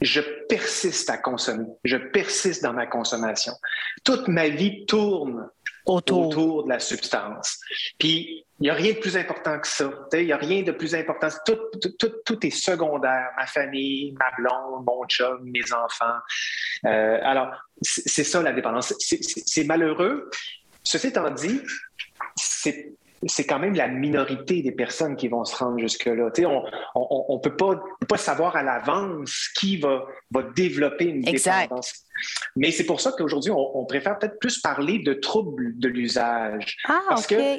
je 0.00 0.20
persiste 0.48 1.10
à 1.10 1.18
consommer. 1.18 1.66
Je 1.84 1.96
persiste 1.96 2.62
dans 2.62 2.72
ma 2.72 2.86
consommation. 2.86 3.52
Toute 4.04 4.28
ma 4.28 4.48
vie 4.48 4.86
tourne 4.86 5.48
autour, 5.86 6.64
de 6.64 6.68
la 6.68 6.78
substance. 6.78 7.58
Puis, 7.98 8.44
il 8.60 8.64
n'y 8.64 8.70
a 8.70 8.74
rien 8.74 8.92
de 8.92 8.98
plus 8.98 9.16
important 9.16 9.58
que 9.58 9.66
ça. 9.66 9.90
Il 10.12 10.26
n'y 10.26 10.32
a 10.32 10.36
rien 10.36 10.62
de 10.62 10.72
plus 10.72 10.94
important. 10.94 11.28
Tout, 11.46 12.46
est 12.46 12.50
secondaire. 12.50 13.30
Ma 13.36 13.46
famille, 13.46 14.14
ma 14.18 14.30
blonde, 14.36 14.84
mon 14.84 15.06
chum, 15.06 15.40
mes 15.44 15.72
enfants. 15.72 16.18
Euh, 16.84 17.18
alors, 17.22 17.50
c'est 17.80 18.24
ça 18.24 18.42
la 18.42 18.52
dépendance. 18.52 18.94
C'est 18.98 19.64
malheureux. 19.64 20.30
Ceci 20.84 21.08
étant 21.08 21.30
dit, 21.30 21.60
c'est 22.38 22.92
c'est 23.26 23.44
quand 23.44 23.58
même 23.58 23.74
la 23.74 23.88
minorité 23.88 24.62
des 24.62 24.70
personnes 24.70 25.16
qui 25.16 25.28
vont 25.28 25.44
se 25.44 25.56
rendre 25.56 25.78
jusque-là. 25.78 26.30
On 26.94 27.34
ne 27.34 27.40
peut 27.40 27.56
pas, 27.56 27.80
pas 28.08 28.16
savoir 28.16 28.54
à 28.54 28.62
l'avance 28.62 29.48
qui 29.56 29.76
va, 29.78 30.06
va 30.30 30.42
développer 30.54 31.06
une 31.06 31.22
dépendance. 31.22 32.04
Mais 32.54 32.70
c'est 32.70 32.84
pour 32.84 33.00
ça 33.00 33.12
qu'aujourd'hui, 33.16 33.50
on, 33.50 33.84
préfère 33.86 34.18
peut-être 34.18 34.38
plus 34.38 34.58
parler 34.58 35.00
de 35.00 35.14
troubles 35.14 35.76
de 35.78 35.88
l'usage. 35.88 36.76
Ah, 36.84 37.00
Parce 37.08 37.26
que 37.26 37.58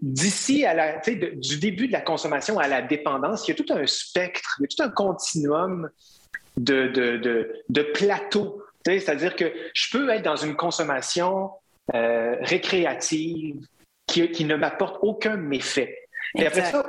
d'ici 0.00 0.64
à 0.64 0.74
la, 0.74 0.98
du 0.98 1.58
début 1.58 1.88
de 1.88 1.92
la 1.92 2.02
consommation 2.02 2.58
à 2.58 2.68
la 2.68 2.82
dépendance, 2.82 3.46
il 3.48 3.50
y 3.50 3.54
a 3.54 3.64
tout 3.64 3.72
un 3.72 3.86
spectre, 3.86 4.58
il 4.58 4.62
y 4.62 4.64
a 4.66 4.68
tout 4.68 4.82
un 4.82 4.90
continuum 4.90 5.90
de, 6.56 6.88
de, 6.88 7.16
de, 7.16 7.62
de 7.68 7.82
plateaux. 7.82 8.62
C'est-à-dire 8.84 9.36
que 9.36 9.52
je 9.74 9.90
peux 9.90 10.08
être 10.10 10.24
dans 10.24 10.36
une 10.36 10.56
consommation 10.56 11.50
euh, 11.94 12.36
récréative, 12.40 13.66
qui, 14.10 14.44
ne 14.44 14.56
m'apporte 14.56 14.98
aucun 15.02 15.36
méfait. 15.36 15.99
Et 16.36 16.46
après 16.46 16.64
ça, 16.64 16.84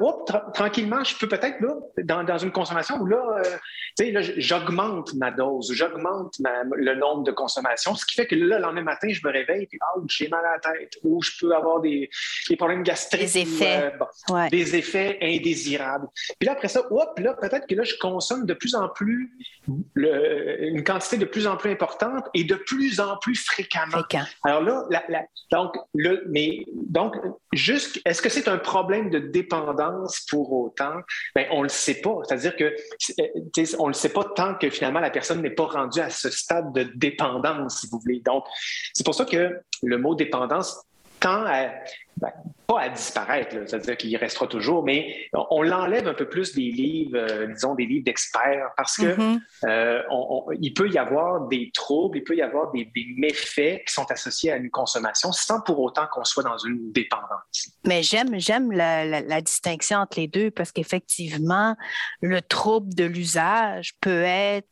tranquillement, 0.54 1.04
je 1.04 1.18
peux 1.18 1.28
peut-être, 1.28 1.60
là, 1.62 2.24
dans, 2.24 2.38
une 2.38 2.52
consommation 2.52 2.98
où 2.98 3.06
là, 3.06 3.38
euh, 3.38 3.44
tu 3.98 4.14
sais, 4.14 4.34
j'augmente 4.38 5.14
ma 5.16 5.32
dose, 5.32 5.72
j'augmente 5.74 6.36
le 6.76 6.96
nombre 6.96 7.24
de 7.24 7.32
consommations, 7.32 7.96
ce 7.96 8.06
qui 8.06 8.16
fait 8.16 8.28
que 8.28 8.36
là, 8.36 8.58
le 8.58 8.64
lendemain 8.64 8.84
matin, 8.84 9.08
je 9.10 9.22
me 9.26 9.32
réveille 9.32 9.64
et 9.64 9.78
ah, 9.82 10.00
j'ai 10.08 10.28
mal 10.28 10.46
à 10.46 10.54
la 10.54 10.60
tête, 10.60 10.94
ou 11.04 11.22
je 11.22 11.32
peux 11.40 11.56
avoir 11.56 11.82
des, 11.82 12.10
problèmes 12.58 12.84
gastriques. 12.84 13.22
Des 13.22 13.40
effets. 13.40 13.94
Euh, 14.30 14.50
des 14.50 14.76
effets 14.76 15.18
indésirables. 15.22 16.08
Puis 16.40 16.48
là, 16.48 16.54
après 16.54 16.68
ça, 16.68 16.82
hop, 16.90 17.20
là, 17.20 17.34
peut-être 17.34 17.68
que 17.68 17.76
là, 17.76 17.84
je 17.84 17.96
consomme 18.00 18.46
de 18.46 18.54
plus 18.54 18.76
en 18.76 18.90
plus, 18.90 19.32
une 19.96 20.84
quantité 20.84 21.18
de 21.18 21.26
plus 21.26 21.48
en 21.48 21.58
plus 21.58 21.72
importante 21.72 22.26
et 22.34 22.44
de 22.44 22.56
plus 22.56 23.00
en 23.00 23.18
plus 23.18 23.36
fréquemment. 23.36 24.00
Fréquent. 24.00 24.24
Alors 24.44 24.62
là, 24.62 24.88
donc, 25.52 25.76
le, 25.94 26.24
mais, 26.30 26.66
donc, 26.74 27.16
juste, 27.54 28.00
est-ce 28.06 28.22
que 28.22 28.30
c'est 28.30 28.48
un 28.48 28.58
problème 28.58 29.10
de 29.10 29.20
dépendance 29.32 30.26
pour 30.30 30.52
autant? 30.54 31.02
Bien, 31.36 31.48
on 31.52 31.60
ne 31.60 31.64
le 31.64 31.70
sait 31.70 32.02
pas. 32.02 32.20
C'est-à-dire 32.28 32.56
que 32.56 32.76
on 33.80 33.84
ne 33.84 33.90
le 33.90 33.94
sait 33.94 34.10
pas 34.10 34.26
tant 34.36 34.56
que 34.56 34.70
finalement 34.70 35.00
la 35.00 35.10
personne 35.10 35.42
n'est 35.42 35.50
pas 35.52 35.66
rendue 35.66 36.00
à 36.00 36.10
ce 36.10 36.30
stade 36.30 36.74
de 36.74 36.84
dépendance, 36.96 37.82
si 37.82 37.88
vous 37.92 38.00
voulez. 38.00 38.22
Donc, 38.26 38.46
c'est 38.94 39.06
pour 39.06 39.16
ça 39.16 39.26
que 39.26 39.62
le 39.84 39.98
mot 39.98 40.16
dépendance 40.16 40.86
tend 41.22 41.46
à, 41.46 41.70
ben, 42.18 42.32
pas 42.68 42.82
à 42.82 42.90
disparaître, 42.90 43.56
c'est-à-dire 43.68 43.98
qu'il 43.98 44.16
restera 44.18 44.48
toujours, 44.48 44.84
mais 44.84 45.30
on, 45.34 45.62
l'enlève 45.62 46.08
un 46.08 46.14
peu 46.14 46.28
plus 46.28 46.54
des 46.54 46.72
livres, 46.72 47.18
euh, 47.18 47.48
disons 47.48 47.76
des 47.76 47.86
livres 47.86 48.06
d'experts, 48.06 48.72
parce 48.76 48.98
que 48.98 49.16
mm-hmm. 49.16 49.40
euh, 49.66 50.02
il 50.60 50.74
peut 50.74 50.90
y 50.90 50.98
avoir 50.98 51.48
des 51.48 51.72
troubles, 51.74 52.18
il 52.18 52.24
peut 52.24 52.36
y 52.36 52.42
avoir 52.42 52.72
des, 52.72 52.90
méfaits 53.18 53.84
qui 53.86 53.94
sont 53.94 54.10
associés 54.12 54.52
à 54.52 54.58
une 54.58 54.70
consommation, 54.70 55.32
sans 55.32 55.62
pour 55.62 55.80
autant 55.80 56.08
qu'on 56.12 56.24
soit 56.24 56.44
dans 56.44 56.58
une 56.58 56.92
dépendance. 56.92 57.72
Mais 57.86 58.04
j'aime 58.04 58.40
j'aime 58.40 58.72
la, 58.72 59.42
distinction 59.42 60.00
entre 60.00 60.20
les 60.20 60.28
deux, 60.28 60.52
parce 60.52 60.72
qu'effectivement, 60.72 61.76
le 62.22 62.42
trouble 62.42 62.94
de 62.94 63.06
l'usage 63.06 63.94
peut 64.02 64.24
être 64.24 64.70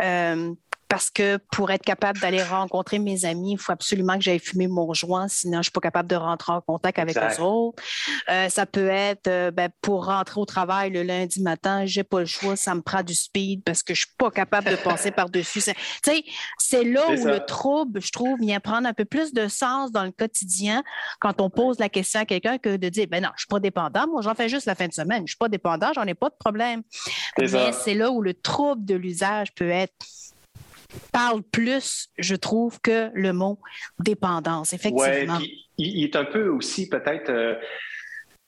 euh, 0.00 0.52
parce 0.90 1.08
que 1.08 1.38
pour 1.52 1.70
être 1.70 1.84
capable 1.84 2.18
d'aller 2.18 2.42
rencontrer 2.42 2.98
mes 2.98 3.24
amis, 3.24 3.52
il 3.52 3.58
faut 3.58 3.70
absolument 3.70 4.16
que 4.16 4.22
j'aille 4.22 4.40
fumer 4.40 4.66
mon 4.66 4.92
joint, 4.92 5.28
sinon 5.28 5.54
je 5.54 5.58
ne 5.58 5.62
suis 5.62 5.72
pas 5.72 5.80
capable 5.80 6.08
de 6.08 6.16
rentrer 6.16 6.52
en 6.52 6.60
contact 6.60 6.98
avec 6.98 7.16
eux 7.16 7.40
autres. 7.40 7.80
Euh, 8.28 8.48
ça 8.48 8.66
peut 8.66 8.88
être 8.88 9.28
euh, 9.28 9.52
ben, 9.52 9.70
pour 9.82 10.06
rentrer 10.06 10.40
au 10.40 10.44
travail 10.44 10.90
le 10.90 11.04
lundi 11.04 11.42
matin, 11.42 11.86
j'ai 11.86 12.02
pas 12.02 12.18
le 12.18 12.26
choix, 12.26 12.56
ça 12.56 12.74
me 12.74 12.82
prend 12.82 13.04
du 13.04 13.14
speed 13.14 13.62
parce 13.62 13.84
que 13.84 13.94
je 13.94 14.00
suis 14.00 14.14
pas 14.18 14.32
capable 14.32 14.68
de 14.68 14.74
passer 14.74 15.10
par-dessus. 15.12 15.62
C'est 16.58 16.84
là 16.84 17.08
où 17.08 17.24
le 17.24 17.38
trouble, 17.46 18.02
je 18.02 18.10
trouve, 18.10 18.40
vient 18.40 18.58
prendre 18.58 18.88
un 18.88 18.92
peu 18.92 19.04
plus 19.04 19.32
de 19.32 19.46
sens 19.46 19.92
dans 19.92 20.04
le 20.04 20.10
quotidien 20.10 20.82
quand 21.20 21.40
on 21.40 21.50
pose 21.50 21.78
la 21.78 21.88
question 21.88 22.20
à 22.20 22.24
quelqu'un 22.24 22.58
que 22.58 22.76
de 22.76 22.88
dire, 22.88 23.06
ben 23.08 23.22
non, 23.22 23.30
je 23.36 23.42
suis 23.42 23.48
pas 23.48 23.60
dépendant, 23.60 24.08
moi 24.08 24.22
j'en 24.22 24.34
fais 24.34 24.48
juste 24.48 24.66
la 24.66 24.74
fin 24.74 24.88
de 24.88 24.92
semaine, 24.92 25.22
je 25.24 25.34
suis 25.34 25.38
pas 25.38 25.48
dépendant, 25.48 25.92
j'en 25.94 26.04
ai 26.04 26.14
pas 26.14 26.30
de 26.30 26.36
problème. 26.36 26.82
Mais 27.38 27.70
c'est 27.70 27.94
là 27.94 28.10
où 28.10 28.22
le 28.22 28.34
trouble 28.34 28.84
de 28.84 28.96
l'usage 28.96 29.54
peut 29.54 29.70
être 29.70 29.94
parle 31.12 31.42
plus, 31.42 32.08
je 32.18 32.34
trouve, 32.34 32.80
que 32.80 33.10
le 33.14 33.32
mot 33.32 33.58
dépendance, 33.98 34.72
effectivement. 34.72 35.36
Oui, 35.38 35.68
il, 35.78 36.04
est 36.04 36.16
un 36.16 36.24
peu 36.24 36.48
aussi 36.48 36.88
peut-être. 36.88 37.30
Euh, 37.30 37.54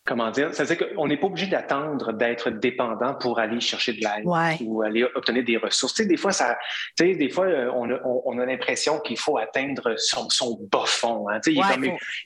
comment 0.05 0.31
dire? 0.31 0.51
C'est-à-dire 0.53 0.95
qu'on 0.95 1.07
n'est 1.07 1.17
pas 1.17 1.27
obligé 1.27 1.47
d'attendre 1.47 2.13
d'être 2.13 2.51
dépendant 2.51 3.15
pour 3.15 3.39
aller 3.39 3.61
chercher 3.61 3.93
de 3.93 4.01
l'aide 4.01 4.63
ou 4.67 4.83
aller 4.83 5.05
obtenir 5.15 5.45
des 5.45 5.57
ressources. 5.57 5.95
Tu 5.95 6.03
sais, 6.03 6.09
des 6.09 6.17
fois, 6.17 6.33
ça, 6.33 6.59
tu 6.97 7.07
sais, 7.07 7.15
des 7.15 7.31
fois, 7.31 7.47
euh, 7.47 7.71
on 7.73 8.39
a, 8.39 8.47
l'impression 8.47 8.99
qu'il 9.01 9.19
faut 9.19 9.39
atteindre 9.39 9.95
son, 9.97 10.29
son 10.29 10.59
bas 10.71 10.85
fond. 10.87 11.29
Hein. 11.29 11.41
Tu 11.45 11.55
sais, 11.55 11.61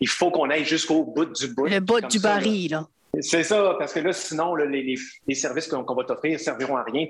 il, 0.01 0.09
faut, 0.09 0.31
qu'on 0.31 0.51
aille 0.51 0.65
jusqu'au 0.65 1.05
bout 1.05 1.27
du 1.27 1.49
bout. 1.55 1.67
Le 1.67 1.81
bout 1.81 2.01
du 2.07 2.19
baril, 2.19 2.71
là. 2.71 2.87
C'est 3.21 3.43
ça, 3.43 3.77
parce 3.79 3.93
que 3.93 4.01
là, 4.01 4.13
sinon, 4.13 4.55
les, 4.55 4.97
services 5.35 5.69
qu'on 5.69 5.95
va 5.95 6.05
t'offrir 6.05 6.35
ne 6.35 6.39
serviront 6.39 6.77
à 6.77 6.83
rien. 6.83 7.07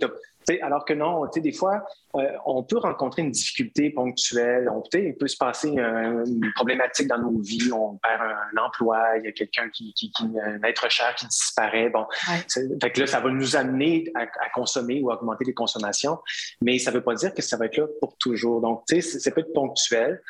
Alors 0.63 0.85
que 0.85 0.95
non, 0.95 1.27
des 1.35 1.53
fois, 1.53 1.85
euh, 2.15 2.23
on 2.45 2.63
peut 2.63 2.79
rencontrer 2.79 3.23
une 3.23 3.33
difficulté 3.33 3.91
ponctuelle, 3.91 4.69
on, 4.69 4.83
il 4.95 5.17
peut 5.17 5.27
se 5.27 5.37
passer 5.37 5.71
une 5.71 6.53
problématique 6.55 7.09
dans 7.09 7.19
nos 7.19 7.41
vies, 7.41 7.73
on 7.73 7.97
perd 7.97 8.21
un, 8.23 8.63
emploi, 8.63 9.19
il 9.19 9.25
y 9.25 9.29
a 9.29 9.33
quelqu'un 9.33 9.69
qui, 9.71 9.93
qui, 9.95 10.13
un 10.21 10.63
être 10.63 10.89
cher 10.89 11.15
qui 11.17 11.27
disparaît. 11.27 11.91
Bon, 11.91 12.07
fait 12.49 12.93
que 12.93 13.01
là, 13.01 13.07
ça 13.07 13.21
va 13.21 13.31
nous 13.31 13.57
amener 13.57 14.11
à, 14.15 14.27
consommer 14.55 15.01
ou 15.03 15.11
à 15.11 15.15
augmenter 15.15 15.45
les 15.45 15.55
consommations, 15.55 16.19
mais 16.63 16.79
ça 16.79 16.91
ne 16.91 16.97
veut 16.97 17.03
pas 17.03 17.15
dire 17.15 17.35
que 17.35 17.43
ça 17.43 17.57
va 17.57 17.67
être 17.67 17.77
là 17.77 17.87
pour 18.01 18.17
toujours. 18.17 18.61
Donc, 18.61 18.85
tu 18.89 19.03
sais, 19.03 19.19
ça 19.19 19.31
peut 19.31 19.41
être 19.41 19.53
ponctuel. 19.53 20.23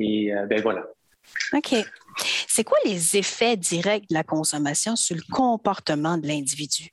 Et 0.00 0.34
euh, 0.34 0.46
ben 0.46 0.60
voilà. 0.62 0.86
OK. 1.52 1.74
C'est 2.48 2.64
quoi 2.64 2.78
les 2.84 3.16
effets 3.16 3.56
directs 3.56 4.08
de 4.08 4.14
la 4.14 4.24
consommation 4.24 4.96
sur 4.96 5.16
le 5.16 5.22
comportement 5.32 6.18
de 6.18 6.26
l'individu? 6.26 6.90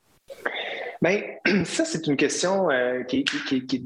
Bien, 1.02 1.22
ça, 1.66 1.86
c'est 1.86 2.08
une 2.08 2.18
question 2.18 2.70
euh, 2.70 3.04
qui, 3.04 3.20
est 3.20 3.82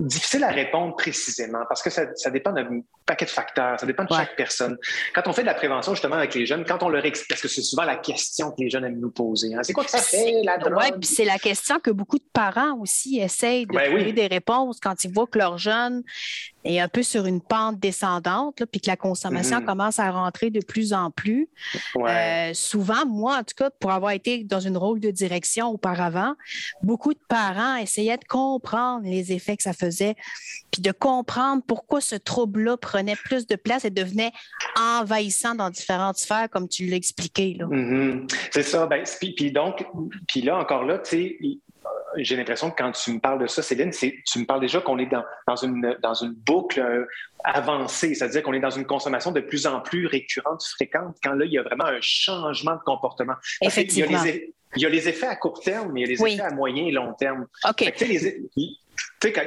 difficile 0.00 0.44
à 0.44 0.50
répondre 0.50 0.94
précisément 0.96 1.64
parce 1.68 1.82
que 1.82 1.90
ça, 1.90 2.30
dépend 2.30 2.52
d'un 2.52 2.80
paquet 3.06 3.24
de 3.24 3.30
facteurs, 3.30 3.78
ça 3.78 3.86
dépend 3.86 4.04
de 4.04 4.12
chaque 4.12 4.36
personne. 4.36 4.76
Quand 5.14 5.22
on 5.26 5.32
fait 5.32 5.42
de 5.42 5.46
la 5.46 5.54
prévention, 5.54 5.92
justement, 5.92 6.16
avec 6.16 6.34
les 6.34 6.46
jeunes, 6.46 6.64
quand 6.64 6.82
on 6.82 6.88
leur 6.88 7.04
explique, 7.04 7.28
parce 7.28 7.42
que 7.42 7.48
c'est 7.48 7.62
souvent 7.62 7.84
la 7.84 7.96
question 7.96 8.50
que 8.50 8.62
les 8.62 8.70
jeunes 8.70 8.84
aiment 8.84 9.00
nous 9.00 9.10
poser, 9.10 9.54
hein, 9.54 9.60
c'est 9.62 9.72
quoi 9.72 9.84
que 9.84 9.90
ça 9.90 10.00
fait, 10.00 10.42
la 10.42 10.58
drogue? 10.58 10.78
Oui, 10.78 10.92
puis 11.00 11.08
c'est 11.14 11.24
la 11.24 11.38
question 11.38 11.78
que 11.80 11.90
beaucoup 11.90 12.18
de 12.18 12.28
parents 12.32 12.78
aussi 12.80 13.18
essayent 13.18 13.66
de 13.66 13.74
ben 13.74 13.90
trouver 13.90 14.12
des 14.12 14.26
réponses 14.26 14.80
quand 14.80 15.04
ils 15.04 15.12
voient 15.12 15.26
que 15.26 15.38
leur 15.38 15.58
jeune 15.58 16.02
est 16.64 16.80
un 16.80 16.88
peu 16.88 17.02
sur 17.02 17.26
une 17.26 17.42
pente 17.42 17.78
descendante, 17.78 18.62
puis 18.72 18.80
que 18.80 18.88
la 18.88 18.96
consommation 18.96 19.58
mm-hmm. 19.58 19.64
commence 19.66 19.98
à 19.98 20.10
rentrer 20.10 20.50
de 20.50 20.60
plus 20.60 20.94
en 20.94 21.10
plus. 21.10 21.48
Euh, 21.96 22.54
souvent, 22.54 23.04
moi, 23.06 23.36
en 23.38 23.44
tout 23.44 23.54
cas, 23.56 23.70
pour 23.70 23.90
avoir 23.90 24.12
été 24.12 24.44
dans 24.44 24.60
une 24.60 24.76
rôle 24.76 25.00
de 25.00 25.10
direction 25.10 25.68
auparavant, 25.68 26.34
beaucoup 26.82 27.12
de 27.12 27.20
parents 27.28 27.76
essayaient 27.76 28.16
de 28.16 28.24
comprendre 28.24 29.04
les 29.04 29.32
effets 29.32 29.56
que 29.56 29.62
ça 29.62 29.74
faisait, 29.74 30.14
puis 30.70 30.80
de 30.80 30.92
comprendre 30.92 31.62
pourquoi 31.66 32.00
ce 32.00 32.16
trouble-là 32.16 32.76
prenait 32.94 33.16
plus 33.16 33.46
de 33.46 33.56
place 33.56 33.84
et 33.84 33.90
devenait 33.90 34.30
envahissant 34.78 35.56
dans 35.56 35.68
différentes 35.68 36.16
sphères, 36.16 36.48
comme 36.48 36.68
tu 36.68 36.86
l'as 36.86 36.96
expliqué. 36.96 37.56
Mm-hmm. 37.58 38.32
C'est 38.52 38.62
ça. 38.62 38.86
Ben, 38.86 39.02
puis, 39.20 39.50
donc, 39.50 39.84
puis 40.28 40.42
là, 40.42 40.58
encore 40.58 40.84
là, 40.84 41.02
j'ai 42.16 42.36
l'impression 42.36 42.70
que 42.70 42.76
quand 42.76 42.92
tu 42.92 43.12
me 43.12 43.18
parles 43.18 43.40
de 43.40 43.48
ça, 43.48 43.62
Céline, 43.62 43.90
tu 43.90 44.38
me 44.38 44.44
parles 44.44 44.60
déjà 44.60 44.80
qu'on 44.80 44.98
est 44.98 45.06
dans, 45.06 45.24
dans, 45.48 45.56
une, 45.56 45.96
dans 46.02 46.14
une 46.14 46.34
boucle 46.34 46.80
euh, 46.80 47.04
avancée, 47.42 48.14
c'est-à-dire 48.14 48.44
qu'on 48.44 48.52
est 48.52 48.60
dans 48.60 48.70
une 48.70 48.86
consommation 48.86 49.32
de 49.32 49.40
plus 49.40 49.66
en 49.66 49.80
plus 49.80 50.06
récurrente, 50.06 50.62
fréquente, 50.62 51.16
quand 51.20 51.32
là, 51.32 51.44
il 51.46 51.52
y 51.52 51.58
a 51.58 51.62
vraiment 51.62 51.86
un 51.86 52.00
changement 52.00 52.74
de 52.74 52.82
comportement. 52.84 53.34
Effectivement. 53.60 54.22
Il 54.76 54.82
y, 54.82 54.86
a 54.86 54.88
les, 54.88 55.08
effets 55.08 55.26
à 55.26 55.36
court 55.36 55.60
terme, 55.60 55.92
mais 55.92 56.00
il 56.00 56.02
y 56.02 56.06
a 56.06 56.26
les 56.26 56.32
effets 56.34 56.42
à 56.42 56.50
moyen 56.50 56.86
et 56.86 56.90
long 56.90 57.12
terme. 57.14 57.46
OK 57.68 57.92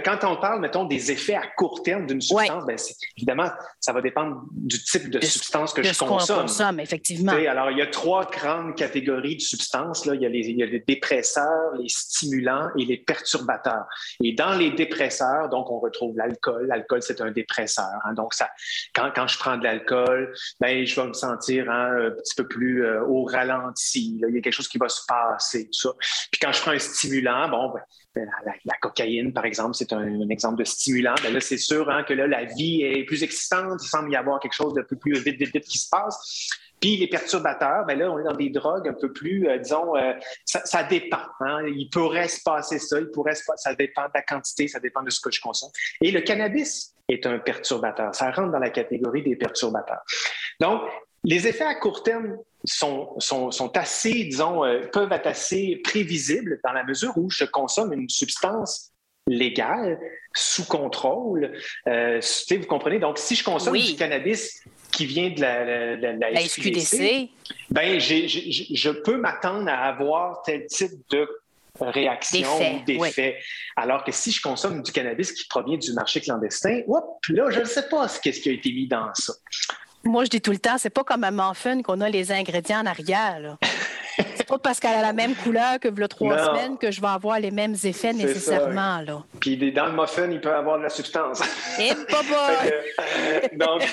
quand 0.03 0.23
on 0.23 0.37
parle, 0.37 0.61
mettons, 0.61 0.85
des 0.85 1.11
effets 1.11 1.35
à 1.35 1.47
court 1.55 1.83
terme 1.83 2.07
d'une 2.07 2.21
substance, 2.21 2.65
ben, 2.65 2.77
évidemment, 3.15 3.49
ça 3.79 3.93
va 3.93 4.01
dépendre 4.01 4.43
du 4.51 4.81
type 4.83 5.09
de, 5.09 5.23
substance 5.23 5.73
que 5.73 5.83
je 5.83 5.97
consomme. 5.97 6.41
consomme. 6.41 6.79
effectivement. 6.79 7.33
alors, 7.33 7.71
il 7.71 7.77
y 7.77 7.81
a 7.81 7.87
trois 7.87 8.25
grandes 8.25 8.75
catégories 8.75 9.35
de 9.35 9.41
substances. 9.41 10.05
Là. 10.05 10.15
Il, 10.15 10.21
y 10.21 10.25
a 10.25 10.29
les, 10.29 10.83
dépresseurs, 10.87 11.73
les 11.77 11.89
stimulants 11.89 12.69
et 12.77 12.85
les 12.85 12.97
perturbateurs. 12.97 13.85
Et 14.23 14.33
dans 14.33 14.55
les 14.55 14.71
dépresseurs, 14.71 15.49
donc, 15.49 15.69
on 15.69 15.79
retrouve 15.79 16.15
l'alcool. 16.17 16.67
L'alcool, 16.67 17.01
c'est 17.01 17.21
un 17.21 17.31
dépresseur. 17.31 17.85
Hein. 18.05 18.13
Donc, 18.13 18.33
ça, 18.33 18.49
quand, 18.93 19.11
quand, 19.13 19.27
je 19.27 19.37
prends 19.37 19.57
de 19.57 19.63
l'alcool, 19.63 20.33
ben, 20.59 20.85
je 20.85 20.99
vais 20.99 21.07
me 21.07 21.13
sentir 21.13 21.69
hein, 21.69 22.07
un 22.07 22.11
petit 22.11 22.35
peu 22.35 22.47
plus 22.47 22.85
euh, 22.85 23.03
au 23.05 23.25
ralenti. 23.25 24.19
Il 24.27 24.35
y 24.35 24.37
a 24.37 24.41
quelque 24.41 24.53
chose 24.53 24.67
qui 24.67 24.77
va 24.77 24.89
se 24.89 25.01
passer, 25.07 25.65
tout 25.65 25.79
ça. 25.79 25.89
Puis 26.31 26.39
quand 26.41 26.51
je 26.51 26.61
prends 26.61 26.71
un 26.71 26.79
stimulant, 26.79 27.49
bon, 27.49 27.73
ben, 27.73 27.81
la, 28.65 28.73
cocaïne, 28.81 29.33
par 29.33 29.45
exemple, 29.45 29.75
c'est 29.75 29.93
un, 29.93 30.29
exemple 30.29 30.57
de 30.57 30.63
stimulant. 30.63 31.15
Ben 31.23 31.33
là, 31.33 31.39
c'est 31.39 31.57
sûr 31.57 31.89
hein, 31.89 32.03
que 32.03 32.13
là, 32.13 32.27
la 32.27 32.45
vie 32.45 32.83
est 32.83 33.03
plus 33.03 33.23
excitante. 33.23 33.81
Il 33.83 33.87
semble 33.87 34.11
y 34.11 34.15
avoir 34.15 34.39
quelque 34.39 34.53
chose 34.53 34.73
de 34.73 34.81
plus, 34.81 34.97
plus 34.97 35.19
vite, 35.19 35.37
vite, 35.37 35.53
vite 35.53 35.65
qui 35.65 35.77
se 35.77 35.89
passe. 35.89 36.49
Puis 36.79 36.97
les 36.97 37.07
perturbateurs, 37.07 37.85
ben 37.85 37.97
là, 37.97 38.11
on 38.11 38.19
est 38.19 38.23
dans 38.23 38.35
des 38.35 38.49
drogues 38.49 38.87
un 38.87 38.93
peu 38.93 39.11
plus, 39.11 39.49
euh, 39.49 39.57
disons, 39.57 39.95
euh, 39.95 40.13
ça, 40.45 40.83
dépend. 40.83 41.17
Hein. 41.39 41.65
Il 41.67 41.89
pourrait 41.89 42.27
se 42.27 42.41
passer 42.43 42.77
ça, 42.77 42.99
il 42.99 43.09
pourrait 43.09 43.35
ça 43.35 43.73
dépend 43.73 44.03
de 44.03 44.11
la 44.13 44.21
quantité, 44.21 44.67
ça 44.67 44.79
dépend 44.79 45.01
de 45.01 45.09
ce 45.09 45.19
que 45.19 45.31
je 45.31 45.41
consomme. 45.41 45.71
Et 46.01 46.11
le 46.11 46.21
cannabis 46.21 46.93
est 47.09 47.25
un 47.25 47.39
perturbateur. 47.39 48.13
Ça 48.13 48.31
rentre 48.31 48.51
dans 48.51 48.59
la 48.59 48.69
catégorie 48.69 49.23
des 49.23 49.35
perturbateurs. 49.35 50.01
Donc, 50.59 50.81
les 51.23 51.47
effets 51.47 51.65
à 51.65 51.75
court 51.75 52.03
terme 52.03 52.37
sont, 52.67 53.19
sont, 53.19 53.77
assez, 53.77 54.25
disons, 54.25 54.63
euh, 54.63 54.81
peuvent 54.91 55.11
être 55.11 55.27
assez 55.27 55.79
prévisibles 55.83 56.59
dans 56.63 56.73
la 56.73 56.83
mesure 56.83 57.17
où 57.17 57.29
je 57.29 57.45
consomme 57.45 57.93
une 57.93 58.09
substance 58.09 58.91
légale, 59.25 59.99
sous 60.33 60.65
contrôle. 60.65 61.53
Euh, 61.87 62.21
vous 62.49 62.65
comprenez? 62.65 62.99
Donc, 62.99 63.17
si 63.17 63.35
je 63.35 63.43
consomme 63.43 63.77
du 63.77 63.95
cannabis 63.95 64.63
qui 64.91 65.05
vient 65.05 65.29
de 65.29 65.41
la, 65.41 65.95
la, 65.95 66.41
SQDC, 66.41 67.29
ben, 67.69 67.99
je 67.99 68.89
peux 68.89 69.17
m'attendre 69.17 69.69
à 69.69 69.87
avoir 69.87 70.41
tel 70.43 70.65
type 70.67 70.93
de 71.11 71.27
réaction 71.79 72.75
ou 72.75 72.83
d'effet. 72.85 73.37
Alors 73.75 74.03
que 74.03 74.11
si 74.11 74.31
je 74.31 74.41
consomme 74.41 74.81
du 74.81 74.91
cannabis 74.91 75.31
qui 75.31 75.47
provient 75.47 75.77
du 75.77 75.93
marché 75.93 76.21
clandestin, 76.21 76.81
hop, 76.87 77.05
là, 77.29 77.49
je 77.49 77.59
ne 77.59 77.65
sais 77.65 77.87
pas 77.89 78.07
ce 78.07 78.19
qui 78.19 78.29
a 78.29 78.51
été 78.51 78.71
mis 78.71 78.87
dans 78.87 79.13
ça. 79.13 79.33
Moi, 80.03 80.25
je 80.25 80.29
dis 80.29 80.41
tout 80.41 80.51
le 80.51 80.59
temps, 80.59 80.77
c'est 80.77 80.89
pas 80.89 81.03
comme 81.03 81.23
un 81.23 81.31
muffin 81.31 81.81
qu'on 81.81 82.01
a 82.01 82.09
les 82.09 82.31
ingrédients 82.31 82.79
en 82.79 82.85
arrière. 82.85 83.57
c'est 84.35 84.47
pas 84.47 84.57
parce 84.57 84.79
qu'elle 84.79 84.95
a 84.95 85.01
la 85.01 85.13
même 85.13 85.35
couleur 85.35 85.79
que 85.79 85.87
le 85.87 86.07
trois 86.07 86.37
semaines 86.45 86.77
que 86.77 86.91
je 86.91 87.01
vais 87.01 87.07
avoir 87.07 87.39
les 87.39 87.51
mêmes 87.51 87.75
effets 87.83 88.13
nécessairement. 88.13 89.01
là. 89.01 89.23
Puis 89.39 89.71
dans 89.71 89.87
le 89.87 89.93
muffin, 89.93 90.29
il 90.31 90.41
peut 90.41 90.53
avoir 90.53 90.77
de 90.77 90.83
la 90.83 90.89
substance. 90.89 91.41
Et 91.79 91.93
pas 92.09 92.21
donc, 93.53 93.83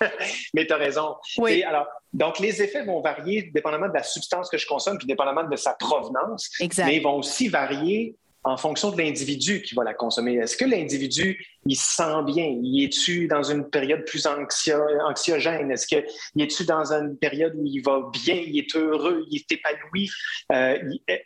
mais 0.54 0.66
tu 0.66 0.72
as 0.72 0.76
raison. 0.76 1.16
Oui. 1.38 1.62
alors, 1.62 1.86
donc, 2.12 2.38
les 2.38 2.62
effets 2.62 2.84
vont 2.84 3.00
varier 3.00 3.50
dépendamment 3.54 3.88
de 3.88 3.94
la 3.94 4.02
substance 4.02 4.48
que 4.48 4.56
je 4.56 4.66
consomme, 4.66 4.98
puis 4.98 5.06
dépendamment 5.06 5.44
de 5.44 5.56
sa 5.56 5.74
provenance. 5.74 6.50
Exact. 6.60 6.86
Mais 6.86 6.96
ils 6.96 7.02
vont 7.02 7.16
aussi 7.16 7.48
varier 7.48 8.16
en 8.48 8.56
fonction 8.56 8.90
de 8.90 8.98
l'individu 8.98 9.62
qui 9.62 9.74
va 9.74 9.84
la 9.84 9.94
consommer. 9.94 10.36
Est-ce 10.36 10.56
que 10.56 10.64
l'individu, 10.64 11.44
il 11.66 11.76
se 11.76 11.96
sent 11.96 12.22
bien? 12.26 12.58
Y 12.62 12.84
est-tu 12.84 13.28
dans 13.28 13.42
une 13.42 13.68
période 13.68 14.04
plus 14.04 14.26
anxiogène? 14.26 15.70
Est-ce 15.70 15.86
qu'il 15.86 16.04
est-tu 16.38 16.64
dans 16.64 16.92
une 16.92 17.16
période 17.16 17.54
où 17.56 17.64
il 17.66 17.82
va 17.82 18.10
bien, 18.12 18.36
il 18.36 18.58
est 18.58 18.74
heureux, 18.74 19.24
il 19.30 19.38
est 19.38 19.52
épanoui? 19.52 20.08
Euh, 20.52 20.78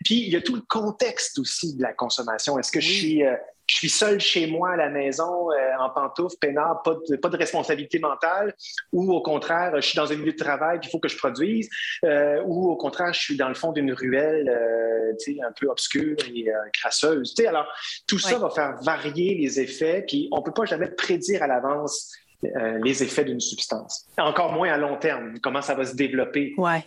puis, 0.04 0.22
il 0.26 0.30
y 0.30 0.36
a 0.36 0.40
tout 0.40 0.56
le 0.56 0.62
contexte 0.62 1.38
aussi 1.38 1.76
de 1.76 1.82
la 1.82 1.92
consommation. 1.92 2.58
Est-ce 2.58 2.72
que 2.72 2.80
je 2.80 2.92
suis... 2.92 3.24
Euh, 3.24 3.36
je 3.72 3.78
suis 3.78 3.88
seul 3.88 4.20
chez 4.20 4.46
moi 4.46 4.72
à 4.72 4.76
la 4.76 4.90
maison, 4.90 5.50
euh, 5.50 5.54
en 5.80 5.88
pantoufles, 5.88 6.36
peinard, 6.38 6.82
pas 6.82 6.94
de, 7.08 7.16
pas 7.16 7.30
de 7.30 7.38
responsabilité 7.38 7.98
mentale, 7.98 8.54
ou 8.92 9.14
au 9.14 9.22
contraire, 9.22 9.72
je 9.76 9.80
suis 9.80 9.96
dans 9.96 10.12
un 10.12 10.16
milieu 10.16 10.32
de 10.32 10.36
travail, 10.36 10.78
il 10.82 10.90
faut 10.90 10.98
que 10.98 11.08
je 11.08 11.16
produise, 11.16 11.70
euh, 12.04 12.42
ou 12.44 12.70
au 12.70 12.76
contraire, 12.76 13.14
je 13.14 13.20
suis 13.20 13.36
dans 13.36 13.48
le 13.48 13.54
fond 13.54 13.72
d'une 13.72 13.94
ruelle 13.94 14.46
euh, 14.46 15.12
un 15.42 15.52
peu 15.58 15.68
obscure 15.68 16.16
et 16.28 16.46
crasseuse. 16.74 17.34
alors, 17.48 17.66
tout 18.06 18.18
ça 18.18 18.38
va 18.38 18.50
faire 18.50 18.76
varier 18.82 19.36
les 19.36 19.58
effets, 19.58 20.04
puis 20.06 20.28
on 20.32 20.40
ne 20.40 20.42
peut 20.42 20.52
pas 20.52 20.66
jamais 20.66 20.88
prédire 20.88 21.42
à 21.42 21.46
l'avance 21.46 22.12
les 22.42 23.02
effets 23.02 23.24
d'une 23.24 23.40
substance. 23.40 24.06
Encore 24.18 24.52
moins 24.52 24.70
à 24.72 24.76
long 24.76 24.96
terme, 24.96 25.38
comment 25.40 25.62
ça 25.62 25.74
va 25.74 25.84
se 25.86 25.94
développer. 25.94 26.54
Oui. 26.56 26.78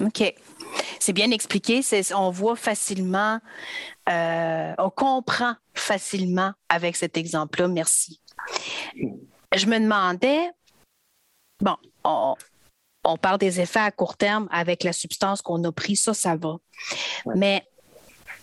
OK. 0.00 0.34
C'est 0.98 1.12
bien 1.12 1.30
expliqué. 1.30 1.80
On 2.14 2.30
voit 2.30 2.56
facilement, 2.56 3.38
euh, 4.08 4.74
on 4.78 4.90
comprend 4.90 5.54
facilement 5.72 6.52
avec 6.68 6.96
cet 6.96 7.16
exemple-là. 7.16 7.68
Merci. 7.68 8.20
Je 8.94 9.66
me 9.66 9.78
demandais, 9.78 10.50
bon, 11.60 11.76
on, 12.04 13.16
parle 13.16 13.38
des 13.38 13.60
effets 13.60 13.80
à 13.80 13.90
court 13.90 14.16
terme 14.16 14.48
avec 14.50 14.82
la 14.82 14.92
substance 14.92 15.42
qu'on 15.42 15.62
a 15.64 15.72
pris, 15.72 15.96
ça, 15.96 16.12
ça 16.14 16.36
va. 16.36 16.56
Mais 17.34 17.66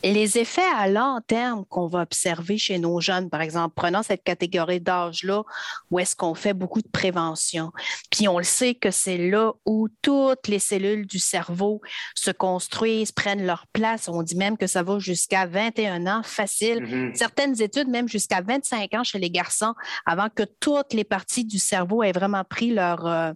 les 0.03 0.37
effets 0.37 0.61
à 0.75 0.87
long 0.87 1.19
terme 1.25 1.65
qu'on 1.65 1.87
va 1.87 2.01
observer 2.01 2.57
chez 2.57 2.79
nos 2.79 2.99
jeunes, 2.99 3.29
par 3.29 3.41
exemple, 3.41 3.75
prenant 3.75 4.03
cette 4.03 4.23
catégorie 4.23 4.81
d'âge-là, 4.81 5.43
où 5.89 5.99
est-ce 5.99 6.15
qu'on 6.15 6.33
fait 6.33 6.53
beaucoup 6.53 6.81
de 6.81 6.87
prévention, 6.87 7.71
puis 8.09 8.27
on 8.27 8.37
le 8.37 8.43
sait 8.43 8.75
que 8.75 8.91
c'est 8.91 9.17
là 9.17 9.53
où 9.65 9.87
toutes 10.01 10.47
les 10.47 10.59
cellules 10.59 11.05
du 11.05 11.19
cerveau 11.19 11.81
se 12.15 12.31
construisent, 12.31 13.11
prennent 13.11 13.45
leur 13.45 13.67
place. 13.67 14.07
On 14.07 14.23
dit 14.23 14.35
même 14.35 14.57
que 14.57 14.67
ça 14.67 14.83
va 14.83 14.99
jusqu'à 14.99 15.45
21 15.45 16.07
ans 16.07 16.23
facile. 16.23 16.79
Mm-hmm. 16.79 17.15
Certaines 17.15 17.61
études, 17.61 17.87
même 17.87 18.07
jusqu'à 18.07 18.41
25 18.41 18.93
ans 18.93 19.03
chez 19.03 19.19
les 19.19 19.29
garçons, 19.29 19.73
avant 20.05 20.29
que 20.29 20.43
toutes 20.59 20.93
les 20.93 21.03
parties 21.03 21.45
du 21.45 21.59
cerveau 21.59 22.03
aient 22.03 22.11
vraiment 22.11 22.43
pris 22.43 22.71
leur, 22.71 23.05
euh, 23.05 23.31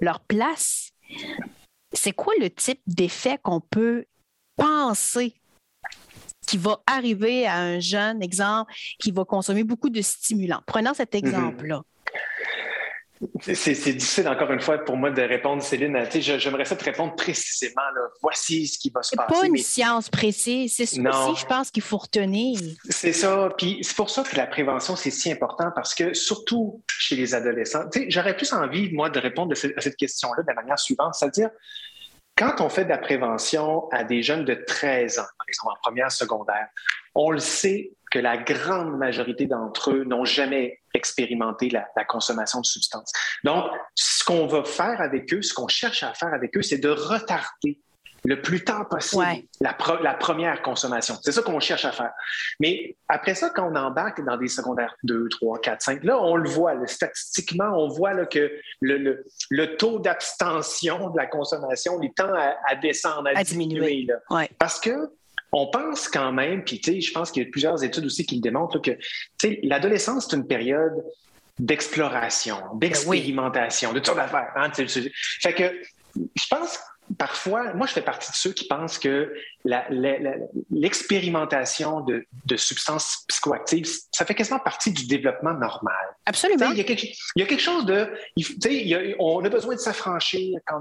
leur 0.00 0.20
place. 0.20 0.90
C'est 1.92 2.12
quoi 2.12 2.34
le 2.40 2.50
type 2.50 2.80
d'effet 2.86 3.38
qu'on 3.42 3.60
peut 3.60 4.04
penser 4.56 5.34
qui 6.46 6.56
va 6.56 6.80
arriver 6.86 7.46
à 7.46 7.58
un 7.58 7.80
jeune, 7.80 8.22
exemple, 8.22 8.72
qui 8.98 9.10
va 9.10 9.24
consommer 9.24 9.64
beaucoup 9.64 9.90
de 9.90 10.02
stimulants. 10.02 10.62
Prenons 10.66 10.94
cet 10.94 11.14
mhm. 11.14 11.20
exemple-là. 11.20 11.82
C'est 13.40 13.72
difficile, 13.72 14.28
encore 14.28 14.50
une 14.50 14.60
fois, 14.60 14.78
pour 14.78 14.96
moi 14.96 15.10
de 15.10 15.22
répondre, 15.22 15.62
Céline. 15.62 15.96
J'aimerais 16.12 16.64
ça 16.64 16.76
te 16.76 16.84
répondre 16.84 17.14
précisément. 17.14 17.82
Voici 18.20 18.66
ce 18.66 18.78
qui 18.78 18.90
va 18.90 19.02
se 19.02 19.14
passer. 19.16 19.32
pas 19.32 19.46
une 19.46 19.56
science 19.56 20.08
précise. 20.08 20.74
C'est 20.74 20.86
ça 20.86 21.00
aussi, 21.00 21.40
je 21.40 21.46
pense, 21.46 21.70
qu'il 21.70 21.82
faut 21.82 21.96
retenir. 21.96 22.58
C'est 22.90 23.12
ça. 23.12 23.50
Puis 23.56 23.78
c'est 23.82 23.96
pour 23.96 24.10
ça 24.10 24.24
que 24.24 24.36
la 24.36 24.46
prévention, 24.46 24.96
c'est 24.96 25.10
si 25.10 25.30
important 25.30 25.70
parce 25.74 25.94
que, 25.94 26.12
surtout 26.12 26.82
chez 26.88 27.16
les 27.16 27.34
adolescents, 27.34 27.84
j'aurais 28.08 28.36
plus 28.36 28.52
envie, 28.52 28.92
moi, 28.92 29.10
de 29.10 29.20
répondre 29.20 29.52
à 29.52 29.80
cette 29.80 29.96
question-là 29.96 30.42
de 30.42 30.48
la 30.48 30.54
manière 30.54 30.78
suivante, 30.78 31.14
c'est-à-dire, 31.14 31.50
quand 32.36 32.60
on 32.60 32.68
fait 32.68 32.84
de 32.84 32.90
la 32.90 32.98
prévention 32.98 33.88
à 33.90 34.04
des 34.04 34.22
jeunes 34.22 34.44
de 34.44 34.54
13 34.54 35.18
ans, 35.18 35.26
par 35.38 35.48
exemple 35.48 35.74
en 35.76 35.80
première 35.82 36.12
secondaire, 36.12 36.68
on 37.14 37.30
le 37.30 37.38
sait 37.38 37.92
que 38.10 38.18
la 38.18 38.36
grande 38.36 38.96
majorité 38.96 39.46
d'entre 39.46 39.90
eux 39.90 40.04
n'ont 40.04 40.24
jamais 40.24 40.80
expérimenté 40.94 41.68
la, 41.68 42.04
consommation 42.04 42.60
de 42.60 42.66
substances. 42.66 43.12
Donc, 43.42 43.64
ce 43.94 44.24
qu'on 44.24 44.46
va 44.46 44.62
faire 44.64 45.00
avec 45.00 45.32
eux, 45.34 45.42
ce 45.42 45.52
qu'on 45.52 45.68
cherche 45.68 46.02
à 46.02 46.14
faire 46.14 46.32
avec 46.32 46.56
eux, 46.56 46.62
c'est 46.62 46.78
de 46.78 46.90
retarder 46.90 47.80
le 48.24 48.40
plus 48.40 48.64
tard 48.64 48.88
possible 48.88 49.22
la, 49.60 49.76
la, 50.02 50.14
première 50.14 50.62
consommation. 50.62 51.16
C'est 51.22 51.32
ça 51.32 51.42
qu'on 51.42 51.60
cherche 51.60 51.84
à 51.84 51.92
faire. 51.92 52.12
Mais 52.58 52.96
après 53.08 53.34
ça, 53.34 53.50
quand 53.50 53.70
on 53.70 53.76
embarque 53.76 54.24
dans 54.24 54.36
des 54.36 54.48
secondaires 54.48 54.96
2, 55.04 55.28
3, 55.28 55.60
4, 55.60 55.82
5, 55.82 56.04
là, 56.04 56.18
on 56.20 56.36
le 56.36 56.48
voit. 56.48 56.74
statistiquement, 56.86 57.70
on 57.74 57.88
voit 57.88 58.14
là, 58.14 58.24
que 58.24 58.50
le, 58.80 59.24
le, 59.50 59.76
taux 59.76 59.98
d'abstention 59.98 61.10
de 61.10 61.16
la 61.16 61.26
consommation, 61.26 62.00
il 62.02 62.12
tend 62.14 62.32
à, 62.32 62.74
descendre, 62.76 63.28
à, 63.34 63.44
diminuer. 63.44 64.06
Parce 64.58 64.80
que 64.80 65.10
on 65.52 65.68
pense 65.68 66.08
quand 66.08 66.32
même, 66.32 66.64
puis 66.64 66.80
je 66.82 67.12
pense 67.12 67.30
qu'il 67.30 67.44
y 67.44 67.46
a 67.46 67.50
plusieurs 67.50 67.84
études 67.84 68.06
aussi 68.06 68.26
qui 68.26 68.36
le 68.36 68.40
démontrent, 68.40 68.80
que 68.80 68.98
l'adolescence, 69.62 70.26
c'est 70.28 70.36
une 70.36 70.46
période 70.46 71.04
d'exploration, 71.58 72.56
ben 72.74 72.88
d'expérimentation, 72.88 73.92
de 73.92 73.98
toutes 73.98 74.06
sortes 74.06 74.18
d'affaires. 74.18 74.52
Hein, 74.56 74.70
fait 74.74 75.52
que 75.52 75.72
je 76.34 76.46
pense 76.50 76.80
parfois, 77.18 77.74
moi, 77.74 77.86
je 77.86 77.92
fais 77.92 78.02
partie 78.02 78.30
de 78.30 78.36
ceux 78.36 78.52
qui 78.52 78.66
pensent 78.66 78.98
que 78.98 79.34
l'expérimentation 80.70 82.00
de, 82.00 82.26
substances 82.56 83.24
psychoactives, 83.28 83.88
ça 84.12 84.24
fait 84.24 84.34
quasiment 84.34 84.58
partie 84.58 84.92
du 84.92 85.06
développement 85.06 85.54
normal. 85.54 85.94
Absolument. 86.26 86.70
Il 86.70 86.78
y, 86.78 86.80
a 86.80 86.84
quelque, 86.84 87.60
chose 87.60 87.84
de... 87.86 88.08
on 89.18 89.44
a 89.44 89.48
besoin 89.48 89.74
de 89.74 89.80
s'affranchir 89.80 90.58
quand, 90.66 90.80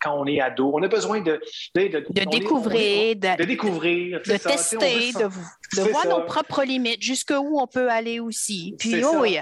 quand, 0.00 0.14
on 0.14 0.26
est 0.26 0.40
ado. 0.40 0.72
On 0.74 0.82
a 0.82 0.88
besoin 0.88 1.20
de... 1.20 1.40
De, 1.74 2.24
découvrir. 2.24 3.16
de, 3.16 3.44
découvrir. 3.44 4.20
De 4.20 4.36
tester, 4.36 5.12
de, 5.12 5.82
voir 5.82 6.06
nos 6.06 6.24
propres 6.24 6.64
limites, 6.64 7.02
jusqu'où 7.02 7.58
on 7.58 7.66
peut 7.66 7.90
aller 7.90 8.20
aussi. 8.20 8.74
Puis, 8.78 9.04
oui. 9.04 9.38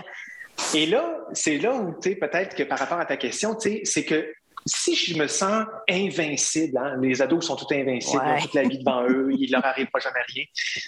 Et 0.74 0.86
là, 0.86 1.18
c'est 1.32 1.58
là 1.58 1.74
où, 1.74 1.94
tu 2.00 2.10
sais, 2.10 2.14
peut-être 2.16 2.54
que 2.54 2.62
par 2.62 2.78
rapport 2.78 2.98
à 2.98 3.06
ta 3.06 3.16
question, 3.16 3.54
tu 3.54 3.70
sais, 3.70 3.80
c'est 3.84 4.04
que 4.04 4.32
si 4.66 4.94
je 4.94 5.18
me 5.18 5.26
sens 5.26 5.66
invincible, 5.88 6.78
hein, 6.78 6.96
les 7.00 7.20
ados 7.20 7.46
sont 7.46 7.56
tous 7.56 7.72
invincibles, 7.74 8.22
ont 8.22 8.40
toute 8.40 8.54
la 8.54 8.62
vie 8.62 8.78
devant 8.78 9.02
eux, 9.08 9.28
il 9.38 9.50
leur 9.50 9.64
arrivera 9.64 9.98
jamais 9.98 10.22
rien, 10.28 10.44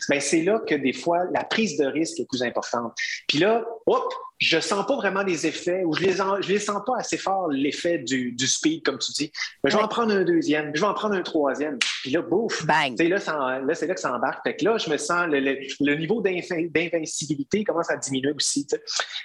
ben 0.09 0.21
c'est 0.21 0.43
là 0.43 0.61
que 0.61 0.75
des 0.75 0.93
fois, 0.93 1.25
la 1.33 1.45
prise 1.45 1.77
de 1.77 1.87
risque 1.87 2.21
est 2.21 2.29
plus 2.29 2.43
importante. 2.43 2.93
Puis 3.29 3.39
là, 3.39 3.65
hop, 3.87 4.13
je 4.39 4.61
sens 4.61 4.85
pas 4.87 4.97
vraiment 4.97 5.23
les 5.23 5.47
effets 5.47 5.83
ou 5.85 5.95
je 5.95 6.03
les, 6.03 6.13
je 6.13 6.49
les 6.49 6.59
sens 6.59 6.83
pas 6.87 6.99
assez 6.99 7.17
fort 7.17 7.49
l'effet 7.49 7.99
du, 7.99 8.33
du, 8.33 8.47
speed, 8.47 8.83
comme 8.83 8.99
tu 8.99 9.13
dis. 9.13 9.33
Mais 9.65 9.71
je 9.71 9.77
vais 9.77 9.83
en 9.83 9.89
prendre 9.89 10.13
un 10.13 10.25
deuxième, 10.25 10.73
je 10.75 10.81
vais 10.81 10.87
en 10.87 10.95
prendre 10.95 11.15
un 11.15 11.23
troisième. 11.23 11.79
Puis 12.03 12.11
là, 12.11 12.21
bouf! 12.23 12.67
Bang! 12.67 13.01
Là, 13.01 13.09
là 13.09 13.75
c'est 13.75 13.87
là 13.87 13.95
que 13.95 14.01
ça 14.01 14.15
embarque. 14.15 14.43
Fait 14.45 14.57
que 14.57 14.65
là, 14.65 14.77
je 14.77 14.91
me 14.91 14.99
sens, 14.99 15.27
le, 15.29 15.41
le, 15.41 15.95
niveau 15.97 16.21
d'invincibilité 16.21 17.65
commence 17.65 17.91
à 17.91 17.97
diminuer 17.97 18.33
aussi. 18.33 18.67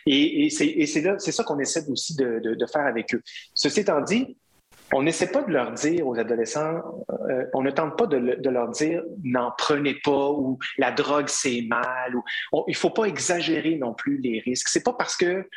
Et, 0.06 0.45
et 0.45 0.50
c'est 0.50 1.02
là, 1.02 1.15
c'est 1.19 1.32
ça 1.32 1.43
qu'on 1.43 1.60
essaie 1.60 1.84
aussi 1.89 2.15
de, 2.15 2.39
de, 2.39 2.56
de 2.56 2.65
faire 2.65 2.86
avec 2.86 3.13
eux. 3.13 3.21
Ceci 3.54 3.82
étant 3.82 4.02
dit, 4.02 4.38
on 4.93 5.04
n'essaie 5.04 5.32
pas 5.32 5.41
de 5.43 5.51
leur 5.51 5.71
dire 5.71 6.08
aux 6.08 6.19
adolescents, 6.19 6.82
euh, 7.30 7.45
on 7.54 7.62
ne 7.62 7.71
tente 7.71 7.97
pas 7.97 8.08
de, 8.08 8.17
leur 8.49 8.69
dire 8.69 9.04
n'en 9.23 9.51
prenez 9.58 9.95
pas 10.04 10.32
ou 10.32 10.60
la 10.77 10.91
drogue 10.91 11.27
c'est 11.27 11.62
mal. 11.67 12.15
Ou, 12.15 12.23
il 12.67 12.71
ne 12.71 12.75
faut 12.75 12.89
pas 12.89 13.06
exagérer 13.06 13.77
non 13.77 13.93
plus 13.93 14.17
les 14.17 14.39
risques. 14.39 14.67
C'est 14.69 14.84
pas 14.84 14.93
parce 14.93 15.15
que 15.15 15.47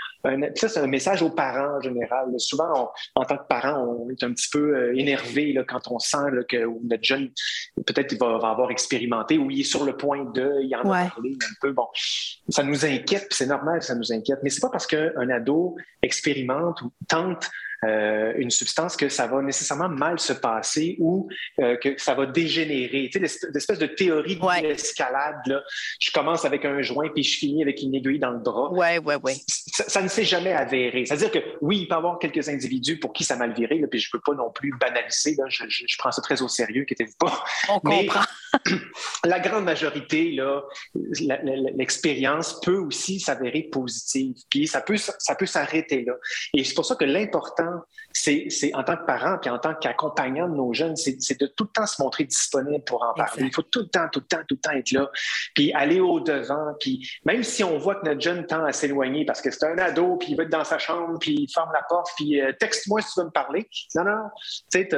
ça 0.54 0.68
c'est 0.68 0.80
un 0.80 0.86
message 0.86 1.22
aux 1.22 1.30
parents 1.30 1.78
en 1.78 1.80
général. 1.80 2.28
Souvent, 2.38 2.92
en 3.14 3.24
tant 3.24 3.36
que 3.36 3.46
parent, 3.48 3.82
on 3.82 4.10
est 4.10 4.22
un 4.22 4.32
petit 4.32 4.48
peu 4.50 4.76
euh, 4.76 4.96
énervé 4.96 5.52
là, 5.52 5.64
quand 5.66 5.90
on 5.90 5.98
sent 5.98 6.18
que 6.48 6.66
notre 6.84 7.04
jeune 7.04 7.30
peut-être 7.86 8.12
il 8.12 8.18
va, 8.18 8.36
avoir 8.48 8.70
expérimenté 8.70 9.38
ou 9.38 9.50
il 9.50 9.60
est 9.60 9.64
sur 9.64 9.84
le 9.84 9.96
point 9.96 10.24
de, 10.24 10.62
il 10.62 10.74
en 10.76 10.90
a 10.90 11.08
parlé 11.08 11.32
un 11.32 11.54
peu. 11.60 11.72
Bon, 11.72 11.86
ça 12.48 12.62
nous 12.62 12.84
inquiète, 12.84 13.26
c'est 13.30 13.46
normal 13.46 13.80
que 13.80 13.84
ça 13.84 13.94
nous 13.94 14.12
inquiète. 14.12 14.38
Mais 14.42 14.50
c'est 14.50 14.60
pas 14.60 14.70
parce 14.70 14.86
qu'un 14.86 15.28
ado 15.30 15.76
expérimente 16.02 16.82
ou 16.82 16.92
tente 17.08 17.50
euh, 17.84 18.32
une 18.36 18.50
substance 18.50 18.96
que 18.96 19.08
ça 19.08 19.26
va 19.26 19.42
nécessairement 19.42 19.88
mal 19.88 20.18
se 20.18 20.32
passer 20.32 20.96
ou 20.98 21.28
euh, 21.60 21.76
que 21.76 21.94
ça 21.98 22.14
va 22.14 22.26
dégénérer. 22.26 23.10
Tu 23.12 23.24
sais, 23.26 23.48
l'espèce 23.52 23.78
de 23.78 23.86
théorie 23.86 24.36
de 24.36 24.62
l'escalade, 24.62 25.62
je 26.00 26.10
commence 26.12 26.44
avec 26.44 26.64
un 26.64 26.82
joint 26.82 27.08
puis 27.12 27.22
je 27.22 27.38
finis 27.38 27.62
avec 27.62 27.82
une 27.82 27.94
aiguille 27.94 28.18
dans 28.18 28.30
le 28.30 28.38
bras. 28.38 28.72
Ouais, 28.72 28.98
ouais, 28.98 29.16
ouais. 29.16 29.36
Ça, 29.46 30.02
ne 30.02 30.08
s'est 30.08 30.24
jamais 30.24 30.52
avéré. 30.52 31.04
C'est-à-dire 31.04 31.30
que 31.30 31.38
oui, 31.60 31.80
il 31.80 31.88
peut 31.88 31.94
y 31.94 31.98
avoir 31.98 32.18
quelques 32.18 32.48
individus 32.48 32.98
pour 32.98 33.12
qui 33.12 33.24
ça 33.24 33.34
a 33.34 33.36
mal 33.36 33.52
viré, 33.52 33.78
là, 33.78 33.86
puis 33.88 33.98
je 33.98 34.08
ne 34.08 34.18
peux 34.18 34.22
pas 34.24 34.36
non 34.36 34.50
plus 34.50 34.72
banaliser. 34.78 35.36
je, 35.48 35.98
prends 35.98 36.12
ça 36.12 36.22
très 36.22 36.42
au 36.42 36.48
sérieux, 36.48 36.84
quittez 36.84 37.04
vous 37.04 37.16
pas. 37.18 37.44
On 37.68 37.80
comprend. 37.80 38.24
la 39.24 39.40
grande 39.40 39.64
majorité, 39.64 40.36
l'expérience 41.74 42.60
peut 42.60 42.78
aussi 42.78 43.20
s'avérer 43.20 43.64
positive. 43.64 44.34
Puis 44.48 44.66
ça 44.66 44.80
peut, 44.80 44.96
ça 44.96 45.34
peut 45.34 45.46
s'arrêter 45.46 46.04
là. 46.04 46.14
Et 46.54 46.64
c'est 46.64 46.74
pour 46.74 46.86
ça 46.86 46.94
que 46.94 47.04
l'important 47.04 47.73
c'est 48.12 48.74
en 48.74 48.82
tant 48.84 48.96
que 48.96 49.04
parent 49.04 49.38
puis 49.40 49.50
en 49.50 49.58
tant 49.58 49.74
qu'accompagnant 49.74 50.48
de 50.48 50.54
nos 50.54 50.72
jeunes, 50.72 50.96
c'est 50.96 51.40
de 51.40 51.46
tout 51.46 51.64
le 51.64 51.70
temps 51.70 51.86
se 51.86 52.00
montrer 52.02 52.24
disponible 52.24 52.84
pour 52.84 53.02
en 53.02 53.14
parler. 53.14 53.44
Il 53.44 53.54
faut 53.54 53.62
tout 53.62 53.80
le 53.80 53.88
temps, 53.88 54.08
tout 54.12 54.20
le 54.20 54.26
temps, 54.26 54.42
tout 54.48 54.54
le 54.54 54.60
temps 54.60 54.70
être 54.72 54.90
là, 54.92 55.10
puis 55.54 55.72
aller 55.72 56.00
au-devant. 56.00 56.74
Puis 56.80 57.08
même 57.24 57.42
si 57.42 57.64
on 57.64 57.78
voit 57.78 57.96
que 57.96 58.06
notre 58.06 58.20
jeune 58.20 58.46
tend 58.46 58.64
à 58.64 58.72
s'éloigner 58.72 59.24
parce 59.24 59.40
que 59.40 59.50
c'est 59.50 59.64
un 59.66 59.78
ado, 59.78 60.16
puis 60.16 60.28
il 60.30 60.36
va 60.36 60.44
être 60.44 60.50
dans 60.50 60.64
sa 60.64 60.78
chambre, 60.78 61.18
puis 61.18 61.34
il 61.34 61.52
ferme 61.52 61.70
la 61.72 61.82
porte, 61.88 62.10
puis 62.16 62.40
euh, 62.40 62.52
texte-moi 62.58 63.00
si 63.02 63.12
tu 63.14 63.20
veux 63.20 63.26
me 63.26 63.30
parler. 63.30 63.68
Non, 63.94 64.04
non, 64.04 64.30
tu 64.70 64.80
sais, 64.80 64.88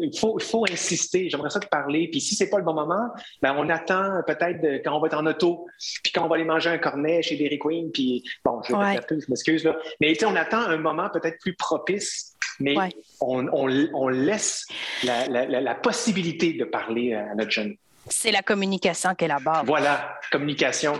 il 0.00 0.18
faut, 0.18 0.38
faut 0.38 0.64
insister. 0.70 1.28
J'aimerais 1.28 1.50
ça 1.50 1.60
te 1.60 1.68
parler. 1.68 2.08
Puis 2.10 2.20
si 2.20 2.34
c'est 2.34 2.48
pas 2.48 2.58
le 2.58 2.64
bon 2.64 2.74
moment, 2.74 3.10
ben 3.42 3.54
on 3.56 3.68
attend 3.68 4.22
peut-être 4.26 4.82
quand 4.84 4.96
on 4.96 5.00
va 5.00 5.06
être 5.08 5.18
en 5.18 5.26
auto, 5.26 5.66
puis 6.02 6.12
quand 6.12 6.24
on 6.24 6.28
va 6.28 6.36
aller 6.36 6.44
manger 6.44 6.70
un 6.70 6.78
cornet 6.78 7.22
chez 7.22 7.36
Dairy 7.36 7.58
Queen, 7.58 7.90
puis 7.92 8.24
bon, 8.44 8.60
je 8.62 8.74
vais 8.74 9.00
je 9.10 9.26
m'excuse 9.28 9.64
là. 9.64 9.76
Mais 10.00 10.12
tu 10.12 10.20
sais, 10.20 10.26
on 10.26 10.36
attend 10.36 10.60
un 10.60 10.76
moment 10.78 11.08
peut-être 11.10 11.38
plus 11.40 11.54
propice 11.54 12.19
mais 12.60 12.76
on, 13.20 14.08
laisse 14.08 14.66
la, 15.02 15.74
possibilité 15.74 16.52
de 16.52 16.64
parler 16.64 17.14
à 17.14 17.34
notre 17.34 17.50
jeune. 17.50 17.76
C'est 18.08 18.32
la 18.32 18.42
communication 18.42 19.14
qui 19.14 19.24
est 19.24 19.28
la 19.28 19.38
base. 19.38 19.64
Voilà, 19.66 20.18
communication. 20.30 20.94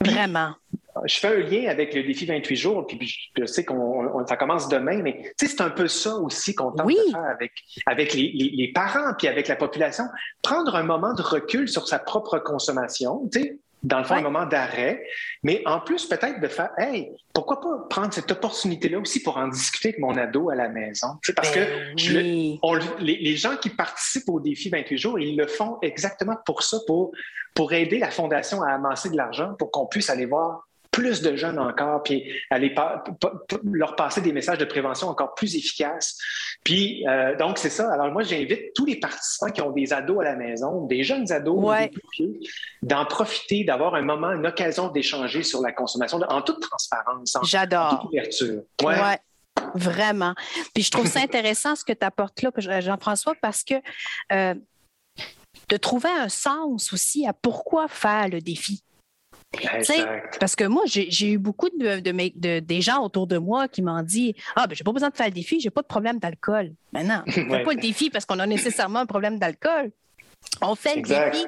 Vraiment. 0.00 0.54
Je 1.06 1.14
fais 1.18 1.28
un 1.28 1.38
lien 1.38 1.68
avec 1.68 1.94
le 1.94 2.02
défi 2.02 2.26
28 2.26 2.56
jours, 2.56 2.86
puis 2.86 2.98
je 3.36 3.44
sais 3.44 3.64
qu'on 3.64 4.26
ça 4.26 4.36
commence 4.36 4.68
demain, 4.68 5.02
mais 5.02 5.32
c'est 5.38 5.60
un 5.60 5.70
peu 5.70 5.88
ça 5.88 6.16
aussi 6.16 6.54
qu'on 6.54 6.72
tente 6.72 6.88
de 6.88 7.10
faire 7.10 7.24
avec, 7.24 7.52
avec 7.86 8.14
les, 8.14 8.32
les, 8.32 8.72
parents 8.72 9.14
puis 9.16 9.28
avec 9.28 9.46
la 9.48 9.56
population. 9.56 10.04
Prendre 10.42 10.74
un 10.74 10.82
moment 10.82 11.14
de 11.14 11.22
recul 11.22 11.68
sur 11.68 11.86
sa 11.86 11.98
propre 11.98 12.38
consommation. 12.38 13.28
Tu 13.32 13.40
sais, 13.40 13.58
dans 13.82 13.98
le 13.98 14.04
fond, 14.04 14.14
un 14.14 14.22
moment 14.22 14.46
d'arrêt, 14.46 15.02
mais 15.42 15.62
en 15.66 15.80
plus, 15.80 16.06
peut-être 16.06 16.40
de 16.40 16.48
faire, 16.48 16.70
hey, 16.76 17.10
pourquoi 17.32 17.60
pas 17.60 17.86
prendre 17.88 18.12
cette 18.12 18.30
opportunité-là 18.30 18.98
aussi 18.98 19.22
pour 19.22 19.38
en 19.38 19.48
discuter 19.48 19.88
avec 19.88 20.00
mon 20.00 20.16
ado 20.16 20.50
à 20.50 20.54
la 20.54 20.68
maison? 20.68 21.08
parce 21.34 21.50
que 21.50 21.60
ben 22.12 22.80
les, 22.98 23.36
gens 23.36 23.56
qui 23.56 23.70
participent 23.70 24.28
au 24.28 24.40
défi 24.40 24.68
28 24.68 24.98
jours, 24.98 25.18
ils 25.18 25.36
le 25.36 25.46
font 25.46 25.78
exactement 25.82 26.36
pour 26.44 26.62
ça, 26.62 26.78
pour, 26.86 27.12
pour 27.54 27.72
aider 27.72 27.98
la 27.98 28.10
Fondation 28.10 28.62
à 28.62 28.72
amasser 28.72 29.10
de 29.10 29.16
l'argent 29.16 29.54
pour 29.58 29.70
qu'on 29.70 29.86
puisse 29.86 30.10
aller 30.10 30.26
voir 30.26 30.68
plus 30.90 31.22
de 31.22 31.36
jeunes 31.36 31.58
encore, 31.58 32.02
puis 32.02 32.32
aller 32.50 32.74
leur 33.64 33.96
passer 33.96 34.20
des 34.20 34.32
messages 34.32 34.58
de 34.58 34.64
prévention 34.64 35.08
encore 35.08 35.34
plus 35.34 35.56
efficaces. 35.56 36.18
Puis, 36.64 37.06
euh, 37.08 37.36
donc, 37.36 37.58
c'est 37.58 37.70
ça. 37.70 37.92
Alors, 37.92 38.10
moi, 38.10 38.22
j'invite 38.22 38.74
tous 38.74 38.84
les 38.84 38.96
participants 38.98 39.50
qui 39.50 39.62
ont 39.62 39.70
des 39.70 39.92
ados 39.92 40.20
à 40.20 40.24
la 40.24 40.36
maison, 40.36 40.86
des 40.86 41.04
jeunes 41.04 41.30
ados, 41.32 41.64
d'en 42.82 43.04
profiter, 43.06 43.64
d'avoir 43.64 43.94
un 43.94 44.02
moment, 44.02 44.32
une 44.32 44.46
occasion 44.46 44.88
d'échanger 44.88 45.42
sur 45.42 45.62
la 45.62 45.72
consommation 45.72 46.18
en 46.28 46.42
toute 46.42 46.60
transparence, 46.60 47.36
en, 47.36 47.40
toute 47.40 48.04
ouverture. 48.10 48.62
Ouais. 48.82 49.18
Vraiment. 49.74 50.34
Puis 50.74 50.82
je 50.82 50.90
trouve 50.90 51.06
ça 51.06 51.20
intéressant 51.20 51.76
ce 51.76 51.84
que 51.84 51.92
tu 51.92 52.04
apportes 52.04 52.42
là, 52.42 52.80
Jean-François, 52.80 53.34
parce 53.40 53.62
que 53.62 53.74
euh, 54.32 54.54
de 55.68 55.76
trouver 55.76 56.08
un 56.10 56.28
sens 56.28 56.92
aussi 56.92 57.26
à 57.26 57.32
pourquoi 57.32 57.88
faire 57.88 58.28
le 58.28 58.40
défi. 58.40 58.82
Parce 60.38 60.54
que 60.54 60.64
moi, 60.64 60.84
j'ai 60.86 61.32
eu 61.32 61.38
beaucoup 61.38 61.68
de, 61.70 62.60
des 62.60 62.80
gens 62.80 63.02
autour 63.02 63.26
de 63.26 63.38
moi 63.38 63.68
qui 63.68 63.82
m'ont 63.82 64.02
dit 64.02 64.34
Ah, 64.54 64.66
ben, 64.66 64.74
j'ai 64.74 64.84
pas 64.84 64.92
besoin 64.92 65.10
de 65.10 65.16
faire 65.16 65.26
le 65.26 65.32
défi, 65.32 65.60
j'ai 65.60 65.70
pas 65.70 65.82
de 65.82 65.86
problème 65.86 66.18
d'alcool. 66.18 66.72
Maintenant, 66.92 67.22
on 67.26 67.30
ne 67.30 67.32
fait 67.32 67.62
pas 67.62 67.72
le 67.72 67.80
défi 67.80 68.10
parce 68.10 68.24
qu'on 68.24 68.38
a 68.38 68.46
nécessairement 68.46 69.00
un 69.00 69.06
problème 69.06 69.38
d'alcool. 69.38 69.90
On 70.62 70.74
fait 70.74 70.96
le 70.96 71.02
défi 71.02 71.46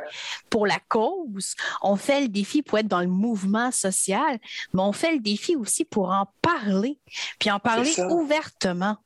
pour 0.50 0.66
la 0.66 0.78
cause, 0.88 1.54
on 1.82 1.96
fait 1.96 2.22
le 2.22 2.28
défi 2.28 2.62
pour 2.62 2.78
être 2.78 2.88
dans 2.88 3.00
le 3.00 3.06
mouvement 3.06 3.70
social, 3.70 4.38
mais 4.74 4.82
on 4.82 4.92
fait 4.92 5.12
le 5.12 5.18
défi 5.18 5.56
aussi 5.56 5.84
pour 5.84 6.10
en 6.10 6.28
parler, 6.42 6.98
puis 7.38 7.50
en 7.50 7.58
parler 7.58 7.90
ouvertement. 8.10 8.96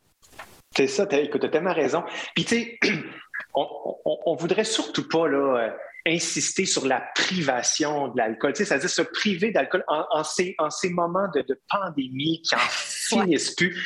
C'est 0.76 0.88
ça, 0.88 1.06
écoute, 1.12 1.40
tu 1.40 1.46
as 1.46 1.50
tellement 1.50 1.72
raison. 1.72 2.02
Puis 2.35 2.44
tu 2.44 2.56
sais, 2.56 2.78
on, 3.54 3.66
on, 4.04 4.35
voudrait 4.35 4.64
surtout 4.64 5.09
pas 5.09 5.28
là, 5.28 5.56
euh, 5.56 5.70
insister 6.07 6.64
sur 6.64 6.87
la 6.87 7.01
privation 7.14 8.09
de 8.09 8.19
l'alcool, 8.19 8.53
tu 8.53 8.59
sais, 8.59 8.64
c'est-à-dire 8.64 8.88
se 8.90 9.03
priver 9.03 9.51
d'alcool 9.51 9.85
en, 9.88 10.23
ces, 10.23 10.55
en, 10.59 10.71
ces, 10.71 10.90
moments 10.90 11.29
de, 11.35 11.61
pandémie 11.69 12.42
qui 12.42 12.55
en 12.55 12.59
finissent 12.69 13.55
plus. 13.55 13.77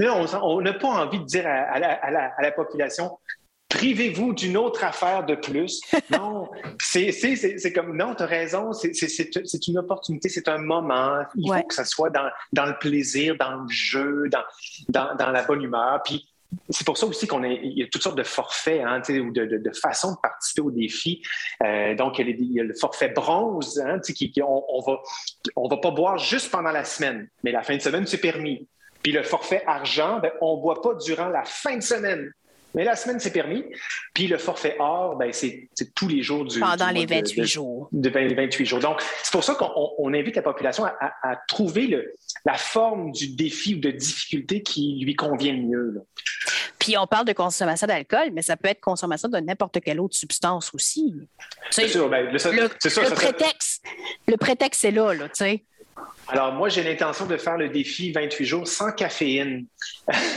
on 0.00 0.60
n'a 0.60 0.72
pas 0.72 0.88
envie 0.88 1.20
de 1.20 1.24
dire 1.24 1.46
à, 1.46 1.78
la, 1.78 2.52
population 2.52 3.18
privez-vous 3.68 4.32
d'une 4.32 4.56
autre 4.56 4.84
affaire 4.84 5.26
de 5.26 5.34
plus. 5.34 5.80
Non, 6.10 6.48
c'est 6.80 7.72
comme, 7.74 7.96
non, 7.96 8.14
tu 8.14 8.22
as 8.22 8.26
raison, 8.26 8.72
c'est 8.72 9.66
une 9.68 9.78
opportunité, 9.78 10.28
c'est 10.28 10.48
un 10.48 10.58
moment. 10.58 11.18
Il 11.34 11.52
faut 11.52 11.66
que 11.66 11.74
ça 11.74 11.84
soit 11.84 12.10
dans, 12.10 12.30
dans, 12.52 12.66
le 12.66 12.78
plaisir, 12.78 13.36
dans 13.38 13.56
le 13.56 13.68
jeu, 13.68 14.28
dans, 14.30 14.44
dans, 14.88 15.14
dans 15.16 15.30
la 15.30 15.42
bonne 15.42 15.62
humeur. 15.62 16.00
Puis 16.04 16.26
c'est 16.70 16.86
pour 16.86 16.96
ça 16.96 17.06
aussi 17.06 17.26
qu'on 17.26 17.42
il 17.44 17.78
y 17.78 17.82
a 17.82 17.86
toutes 17.86 18.02
sortes 18.02 18.18
de 18.18 18.22
forfaits 18.22 18.82
hein, 18.84 19.02
ou 19.08 19.30
de, 19.30 19.70
façons 19.80 20.12
de 20.12 20.16
participer 20.22 20.62
au 20.62 20.70
défi. 20.70 21.22
Euh, 21.62 21.94
donc, 21.94 22.18
il 22.18 22.52
y, 22.52 22.60
a 22.60 22.64
le 22.64 22.74
forfait 22.74 23.08
bronze, 23.08 23.78
hein, 23.84 23.98
qui, 24.00 24.32
on, 24.42 24.64
on 25.56 25.68
va 25.68 25.76
pas 25.76 25.90
boire 25.90 26.18
juste 26.18 26.50
pendant 26.50 26.70
la 26.70 26.84
semaine, 26.84 27.28
mais 27.44 27.52
la 27.52 27.62
fin 27.62 27.76
de 27.76 27.82
semaine, 27.82 28.06
c'est 28.06 28.20
permis. 28.20 28.68
Puis 29.02 29.12
le 29.12 29.22
forfait 29.22 29.62
argent, 29.66 30.18
ben, 30.20 30.32
on 30.40 30.56
ne 30.56 30.62
boit 30.62 30.82
pas 30.82 30.94
durant 30.94 31.28
la 31.28 31.44
fin 31.44 31.76
de 31.76 31.82
semaine. 31.82 32.32
Mais 32.76 32.84
la 32.84 32.94
semaine, 32.94 33.18
c'est 33.18 33.32
permis. 33.32 33.64
Puis 34.12 34.26
le 34.26 34.36
forfait 34.36 34.76
or, 34.78 35.16
ben, 35.16 35.32
c'est 35.32 35.70
tous 35.94 36.08
les 36.08 36.22
jours 36.22 36.44
du. 36.44 36.60
Pendant 36.60 36.90
les 36.90 37.06
28 37.06 37.44
jours. 37.44 37.88
De, 37.90 38.10
28 38.10 38.66
jours. 38.66 38.80
Donc, 38.80 39.00
c'est 39.22 39.32
pour 39.32 39.42
ça 39.42 39.54
qu'on 39.54 40.12
invite 40.12 40.36
la 40.36 40.42
population 40.42 40.84
à, 40.84 41.36
trouver 41.48 41.86
le, 41.86 42.14
la 42.44 42.54
forme 42.54 43.12
du 43.12 43.34
défi 43.34 43.76
ou 43.76 43.78
de 43.78 43.90
difficulté 43.90 44.62
qui 44.62 45.00
lui 45.02 45.16
convient 45.16 45.54
le 45.54 45.62
mieux. 45.62 46.02
Puis 46.78 46.98
on 46.98 47.06
parle 47.06 47.24
de 47.24 47.32
consommation 47.32 47.86
d'alcool, 47.86 48.28
mais 48.34 48.42
ça 48.42 48.58
peut 48.58 48.68
être 48.68 48.80
consommation 48.80 49.30
de 49.30 49.38
n'importe 49.38 49.80
quelle 49.80 49.98
autre 49.98 50.14
substance 50.14 50.74
aussi. 50.74 51.14
C'est 51.70 51.88
sûr. 51.88 52.10
Ben, 52.10 52.26
le, 52.26 52.32
le, 52.32 53.14
prétexte, 53.14 53.82
le 54.28 54.36
prétexte, 54.36 54.82
c'est 54.82 54.90
là, 54.90 55.14
là, 55.14 55.28
tu 55.28 55.36
sais. 55.36 55.64
Alors, 56.28 56.52
moi, 56.52 56.68
j'ai 56.68 56.82
l'intention 56.82 57.26
de 57.26 57.36
faire 57.36 57.56
le 57.56 57.68
défi 57.68 58.10
28 58.10 58.44
jours 58.44 58.68
sans 58.68 58.90
caféine. 58.90 59.66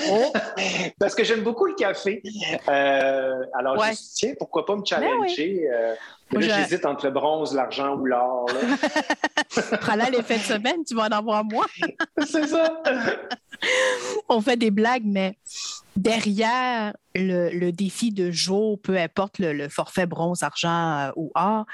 Oh. 0.10 0.32
Parce 1.00 1.16
que 1.16 1.24
j'aime 1.24 1.42
beaucoup 1.42 1.66
le 1.66 1.74
café. 1.74 2.22
Euh, 2.68 3.44
alors, 3.58 3.84
je 3.84 3.90
me 3.90 3.96
suis 3.96 4.06
tiens, 4.14 4.34
pourquoi 4.38 4.66
pas 4.66 4.76
me 4.76 4.82
ben 4.82 4.86
challenger? 4.86 5.68
Euh, 5.72 5.96
j'hésite 6.38 6.86
entre 6.86 7.06
le 7.06 7.12
bronze, 7.12 7.56
l'argent 7.56 7.96
ou 7.96 8.06
l'or. 8.06 8.46
Prends-la 9.82 10.12
les 10.12 10.22
de 10.22 10.40
semaine, 10.42 10.84
tu 10.86 10.94
vas 10.94 11.04
en 11.04 11.18
avoir 11.18 11.44
moins. 11.44 11.68
C'est 12.26 12.48
ça. 12.48 12.82
On 14.30 14.42
fait 14.42 14.58
des 14.58 14.72
blagues, 14.72 15.06
mais 15.06 15.38
derrière 15.96 16.94
le, 17.16 17.72
défi 17.72 18.12
de 18.12 18.32
jour, 18.32 18.80
peu 18.82 18.98
importe 18.98 19.40
le, 19.40 19.68
forfait 19.70 20.06
bronze, 20.06 20.44
argent 20.44 21.00
euh, 21.00 21.12
ou 21.16 21.32
or, 21.36 21.66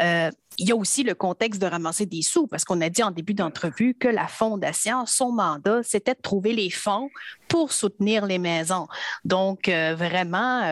euh, 0.00 0.30
il 0.58 0.68
y 0.68 0.72
a 0.72 0.76
aussi 0.76 1.04
le 1.04 1.14
contexte 1.14 1.60
de 1.60 1.66
ramasser 1.66 2.06
des 2.06 2.22
sous, 2.22 2.48
parce 2.48 2.64
qu'on 2.64 2.80
a 2.80 2.88
dit 2.88 3.02
en 3.02 3.12
début 3.12 3.34
d'entrevue 3.34 3.94
que 3.94 4.08
la 4.08 4.26
Fondation, 4.26 5.06
son 5.06 5.30
mandat, 5.30 5.82
c'était 5.84 6.14
de 6.14 6.20
trouver 6.20 6.52
les 6.52 6.70
fonds 6.70 7.10
pour 7.46 7.72
soutenir 7.72 8.26
les 8.26 8.38
maisons. 8.38 8.88
Donc, 9.24 9.68
euh, 9.68 9.94
vraiment, 9.94 10.62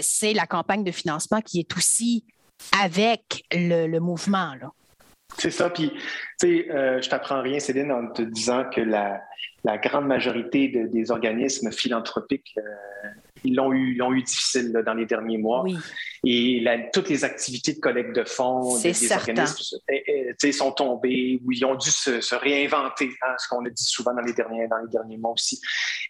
c'est 0.00 0.34
la 0.34 0.46
campagne 0.46 0.84
de 0.84 0.92
financement 0.92 1.40
qui 1.40 1.60
est 1.60 1.76
aussi 1.76 2.24
avec 2.78 3.44
le, 3.52 3.98
mouvement. 3.98 4.54
C'est 5.38 5.50
ça. 5.50 5.70
Puis, 5.70 5.90
tu 6.40 6.64
sais, 6.66 6.66
je 6.68 7.08
t'apprends 7.08 7.42
rien, 7.42 7.60
Céline, 7.60 7.92
en 7.92 8.08
te 8.08 8.22
disant 8.22 8.64
que 8.74 8.80
la, 8.80 9.20
la 9.64 9.76
grande 9.76 10.06
majorité 10.06 10.68
des 10.68 11.10
organismes 11.10 11.72
philanthropiques, 11.72 12.54
euh, 12.58 13.08
ils 13.44 13.54
l'ont 13.54 13.72
eu, 13.72 13.94
l'ont 13.94 14.12
eu 14.12 14.22
difficile 14.22 14.72
dans 14.84 14.94
les 14.94 15.06
derniers 15.06 15.38
mois. 15.38 15.64
Et 16.24 16.64
toutes 16.92 17.08
les 17.08 17.24
activités 17.24 17.74
de 17.74 17.80
collecte 17.80 18.14
de 18.14 18.24
fonds 18.24 18.80
des, 18.80 19.12
organismes 19.12 19.78
eh, 19.88 20.34
eh, 20.42 20.52
sont 20.52 20.72
tombées 20.72 21.40
ou 21.44 21.52
ils 21.52 21.64
ont 21.64 21.74
dû 21.74 21.90
se, 21.90 22.34
réinventer, 22.34 23.10
hein, 23.22 23.34
ce 23.38 23.48
qu'on 23.48 23.64
a 23.64 23.70
dit 23.70 23.84
souvent 23.84 24.14
dans 24.14 24.22
les 24.22 24.32
derniers, 24.32 24.68
dans 24.68 24.78
les 24.78 24.90
derniers 24.90 25.18
mois 25.18 25.32
aussi. 25.32 25.60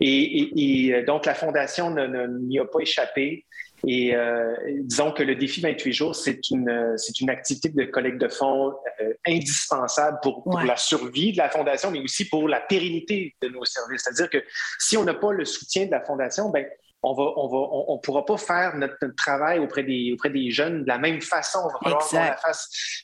Et, 0.00 0.92
euh, 0.94 1.04
donc, 1.04 1.26
la 1.26 1.34
Fondation 1.34 1.94
n'y 2.40 2.58
a 2.58 2.64
pas 2.64 2.80
échappé. 2.80 3.44
Et 3.90 4.14
euh, 4.14 4.54
disons 4.82 5.12
que 5.12 5.22
le 5.22 5.34
défi 5.34 5.62
28 5.62 5.92
jours, 5.94 6.14
c'est 6.14 6.50
une, 6.50 6.92
c'est 6.98 7.20
une 7.20 7.30
activité 7.30 7.70
de 7.70 7.84
collecte 7.84 8.20
de 8.20 8.28
fonds 8.28 8.74
euh, 9.00 9.14
indispensable 9.26 10.18
pour, 10.22 10.42
pour 10.42 10.60
la 10.60 10.76
survie 10.76 11.32
de 11.32 11.38
la 11.38 11.48
Fondation, 11.48 11.90
mais 11.90 12.00
aussi 12.00 12.28
pour 12.28 12.48
la 12.48 12.60
pérennité 12.60 13.34
de 13.40 13.48
nos 13.48 13.64
services. 13.64 14.02
C'est-à-dire 14.04 14.28
que 14.28 14.44
si 14.78 14.98
on 14.98 15.04
n'a 15.04 15.14
pas 15.14 15.32
le 15.32 15.46
soutien 15.46 15.86
de 15.86 15.90
la 15.90 16.02
Fondation, 16.02 16.50
ben, 16.50 16.66
on 17.02 17.14
va, 17.14 17.32
on 17.36 17.48
va, 17.48 17.56
on, 17.88 17.98
pourra 17.98 18.26
pas 18.26 18.36
faire 18.36 18.76
notre, 18.76 19.14
travail 19.16 19.58
auprès 19.58 19.84
des, 19.84 20.12
auprès 20.12 20.28
des 20.28 20.50
jeunes 20.50 20.82
de 20.82 20.88
la 20.88 20.98
même 20.98 21.22
façon. 21.22 21.60
Il 21.86 21.90
va 21.90 22.34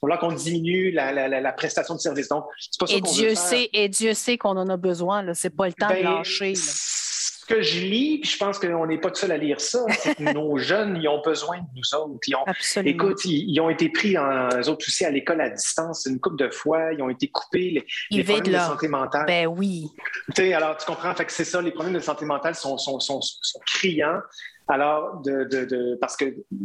falloir 0.01 0.19
qu'on 0.19 0.33
diminue 0.33 0.91
la, 0.91 1.13
la, 1.13 1.29
la, 1.29 1.53
prestation 1.53 1.95
de 1.95 2.01
service. 2.01 2.29
Donc, 2.29 2.45
c'est 2.59 2.79
pas 2.79 2.87
ça 2.89 2.97
et 2.97 3.01
Dieu 3.01 3.35
sait, 3.35 3.71
et 3.73 3.89
Dieu 3.89 4.13
sait 4.13 4.37
qu'on 4.37 4.57
en 4.59 4.69
a 4.69 4.77
besoin. 4.77 5.33
C'est 5.33 5.57
pas 5.57 5.67
le 5.67 5.73
temps 5.73 5.89
de 5.89 5.95
ben, 5.95 6.03
lâcher 6.03 6.55
ce 7.45 7.55
que 7.55 7.61
je 7.61 7.81
lis, 7.81 8.23
je 8.25 8.39
pense 8.39 8.59
qu'on 8.59 8.87
n'est 8.87 8.99
pas 8.99 9.11
de 9.11 9.17
seul 9.17 9.31
à 9.31 9.37
lire 9.37 9.61
ça, 9.61 9.85
c'est 9.99 10.15
que 10.15 10.23
nos 10.33 10.57
jeunes, 10.57 10.99
ils 11.01 11.09
ont 11.09 11.21
besoin 11.21 11.59
de 11.59 11.67
nous 11.77 11.99
autres. 11.99 12.21
Ils 12.27 12.37
ont, 12.37 12.45
écoute, 12.85 13.25
ils, 13.27 13.61
ont 13.61 13.69
été 13.69 13.91
pris, 13.91 14.17
en, 14.17 14.49
eux 14.49 14.69
autres 14.71 14.87
aussi, 14.89 15.05
à 15.05 15.11
l'école 15.11 15.43
à 15.43 15.51
distance 15.51 16.07
une 16.07 16.19
couple 16.21 16.37
de 16.37 16.49
fois. 16.49 16.95
Ils 16.95 17.03
ont 17.03 17.11
été 17.11 17.29
coupés. 17.29 17.71
Les, 17.71 17.87
les 18.11 18.25
problèmes 18.25 18.55
de, 18.55 18.59
santé 18.59 18.89
mentale. 18.89 19.27
Ben 19.27 19.47
oui. 19.47 19.89
alors, 20.55 20.79
tu 20.79 20.87
comprends, 20.87 21.15
fait 21.15 21.27
que 21.27 21.33
c'est 21.33 21.45
ça, 21.45 21.61
les 21.61 21.71
problèmes 21.71 21.95
de 21.95 22.01
santé 22.01 22.25
mentale 22.25 22.55
sont, 22.55 22.79
sont, 22.79 22.99
sont, 22.99 23.21
sont 23.21 23.61
criants. 23.67 24.21
Alors, 24.67 25.21
de, 25.21 25.45
de, 25.45 25.65
de, 25.67 25.99
parce 26.01 26.17
que, 26.17 26.25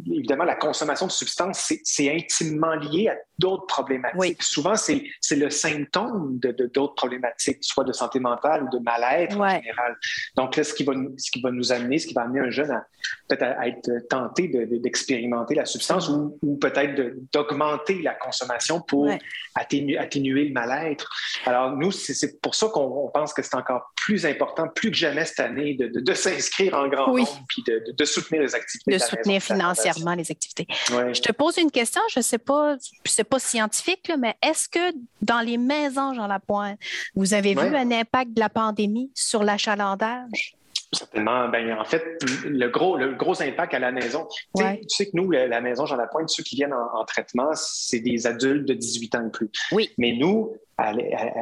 évidemment, 0.09 0.45
la 0.45 0.55
consommation 0.55 1.05
de 1.05 1.11
substances, 1.11 1.73
c'est 1.83 2.09
intimement 2.09 2.75
lié 2.75 3.09
à 3.09 3.15
d'autres 3.37 3.65
problématiques. 3.65 4.41
Souvent, 4.41 4.75
c'est 4.75 5.03
le 5.31 5.49
symptôme 5.49 6.39
de 6.39 6.51
d'autres 6.73 6.95
problématiques, 6.95 7.57
soit 7.61 7.83
de 7.83 7.91
santé 7.91 8.19
mentale 8.19 8.63
ou 8.63 8.69
de 8.69 8.81
mal-être 8.81 9.37
en 9.37 9.49
général. 9.49 9.97
Donc 10.35 10.55
là, 10.55 10.63
ce 10.63 10.73
qui, 10.73 10.83
va, 10.83 10.93
ce 11.17 11.31
qui 11.31 11.41
va 11.41 11.51
nous 11.51 11.71
amener, 11.73 11.99
ce 11.99 12.07
qui 12.07 12.13
va 12.13 12.21
amener 12.21 12.39
un 12.39 12.49
jeune 12.49 12.71
à 12.71 12.85
peut-être 13.27 13.43
à, 13.43 13.67
être 13.67 14.07
tenté 14.09 14.47
d'expérimenter 14.47 15.55
la 15.55 15.65
substance 15.65 16.09
ou, 16.09 16.37
ou 16.41 16.57
peut-être 16.57 17.15
d'augmenter 17.33 18.01
la 18.01 18.13
consommation 18.13 18.81
pour 18.81 19.09
atténuer, 19.55 19.97
atténuer 19.97 20.45
le 20.45 20.53
mal-être. 20.53 21.09
Alors, 21.45 21.75
nous, 21.75 21.91
c'est 21.91 22.41
pour 22.41 22.55
ça 22.55 22.67
qu'on 22.67 23.09
pense 23.13 23.33
que 23.33 23.41
c'est 23.41 23.55
encore 23.55 23.91
plus 23.95 24.25
important, 24.25 24.67
plus 24.67 24.91
que 24.91 24.97
jamais 24.97 25.25
cette 25.25 25.39
année, 25.39 25.75
de, 25.75 25.87
de, 25.87 26.13
s'inscrire 26.13 26.73
en 26.75 26.87
grand 26.87 27.07
nombre 27.07 27.43
puis 27.47 27.63
de 27.65 27.88
de, 27.97 28.05
soutenir 28.05 28.41
les 28.41 28.55
activités. 28.55 28.91
De, 28.91 28.97
soutenir 28.97 29.41
financièrement 29.41 30.15
les 30.15 30.29
activités. 30.31 30.67
Je 30.89 31.21
te 31.21 31.31
pose 31.31 31.57
une 31.57 31.71
question, 31.71 32.01
je 32.11 32.19
ne 32.19 32.23
sais 32.23 32.37
pas, 32.37 32.75
c'est 33.05 33.23
pas 33.23 33.39
scientifique, 33.39 34.11
mais 34.17 34.35
est-ce 34.41 34.67
que 34.69 34.93
dans 35.21 35.41
les 35.41 35.57
maisons 35.57 36.13
Jean 36.13 36.27
Lapointe, 36.27 36.79
vous 37.15 37.33
avez 37.33 37.53
vu 37.53 37.75
un 37.75 37.91
impact 37.91 38.33
de 38.33 38.39
la 38.39 38.49
pandémie 38.49 39.11
sur 39.13 39.43
l'achalandage? 39.43 40.55
Certainement. 40.91 41.49
Ben, 41.49 41.71
en 41.77 41.85
fait, 41.85 42.03
le 42.45 42.67
gros, 42.67 42.97
le 42.97 43.13
gros 43.13 43.41
impact 43.43 43.75
à 43.75 43.79
la 43.79 43.91
maison. 43.91 44.27
Tu, 44.55 44.63
sais, 44.87 45.05
que 45.05 45.11
nous, 45.13 45.29
la, 45.29 45.61
maison 45.61 45.85
Jean 45.85 45.97
Lapointe, 45.97 46.29
ceux 46.29 46.41
qui 46.41 46.55
viennent 46.55 46.73
en, 46.73 47.05
traitement, 47.05 47.51
c'est 47.53 47.99
des 47.99 48.25
adultes 48.25 48.65
de 48.65 48.73
18 48.73 49.15
ans 49.15 49.27
et 49.27 49.29
plus. 49.29 49.51
Oui. 49.71 49.91
Mais 49.99 50.13
nous, 50.13 50.55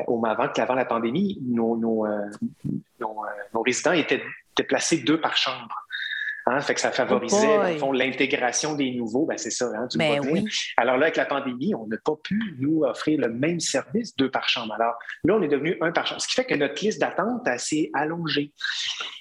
au, 0.07 0.25
avant, 0.25 0.47
avant 0.53 0.73
la 0.73 0.85
pandémie, 0.85 1.39
nos, 1.41 1.77
nos, 1.77 2.05
euh, 2.05 2.29
euh, 3.01 3.05
nos 3.53 3.61
résidents 3.61 3.93
étaient, 3.93 4.21
étaient 4.51 4.67
placés 4.67 4.97
deux 4.97 5.21
par 5.21 5.37
chambre. 5.37 5.86
Hein, 6.49 6.61
fait 6.61 6.75
que 6.75 6.79
ça 6.79 6.91
favorisait, 6.91 7.77
oh 7.81 7.91
l'intégration 7.91 8.73
des 8.75 8.91
nouveaux. 8.91 9.25
Ben, 9.25 9.37
c'est 9.37 9.51
ça, 9.51 9.65
hein, 9.75 9.85
tu 9.91 9.97
ben 9.97 10.21
oui. 10.31 10.45
Alors 10.77 10.95
là, 10.95 11.07
avec 11.07 11.17
la 11.17 11.25
pandémie, 11.25 11.75
on 11.75 11.85
n'a 11.87 11.97
pas 11.97 12.15
pu 12.23 12.39
nous 12.59 12.83
offrir 12.83 13.19
le 13.19 13.29
même 13.29 13.59
service, 13.59 14.15
deux 14.15 14.31
par 14.31 14.47
chambre. 14.47 14.73
Alors 14.73 14.93
là, 15.25 15.35
on 15.35 15.41
est 15.41 15.49
devenu 15.49 15.77
un 15.81 15.91
par 15.91 16.07
chambre, 16.07 16.21
ce 16.21 16.27
qui 16.27 16.35
fait 16.35 16.45
que 16.45 16.55
notre 16.55 16.81
liste 16.81 17.01
d'attente 17.01 17.45
est 17.45 17.49
assez 17.49 17.91
allongée. 17.93 18.53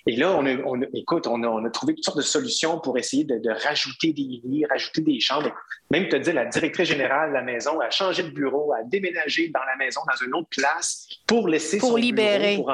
Et 0.07 0.15
là, 0.15 0.37
on, 0.37 0.47
a, 0.47 0.55
on 0.65 0.81
écoute, 0.95 1.27
on 1.27 1.43
a, 1.43 1.71
trouvé 1.71 1.95
toutes 1.95 2.05
sortes 2.05 2.19
de 2.19 2.23
solutions 2.23 2.79
pour 2.79 2.97
essayer 2.97 3.25
de, 3.25 3.51
rajouter 3.67 4.13
des 4.13 4.41
lits, 4.45 4.65
rajouter 4.71 5.01
des 5.01 5.19
chambres. 5.19 5.51
Même, 5.91 6.09
te 6.09 6.17
dire, 6.17 6.35
la 6.35 6.47
directrice 6.47 6.89
générale 6.89 7.31
de 7.31 7.35
la 7.35 7.43
maison 7.43 7.81
a 7.81 7.91
changé 7.91 8.23
de 8.23 8.31
bureau, 8.31 8.73
a 8.73 8.85
déménagé 8.85 9.49
dans 9.49 9.61
la 9.61 9.77
maison, 9.85 10.01
dans 10.09 10.25
une 10.25 10.35
autre 10.35 10.49
place 10.51 11.09
pour 11.27 11.49
laisser 11.49 11.79
pour 11.79 11.99
libérer. 11.99 12.57
pour, 12.57 12.73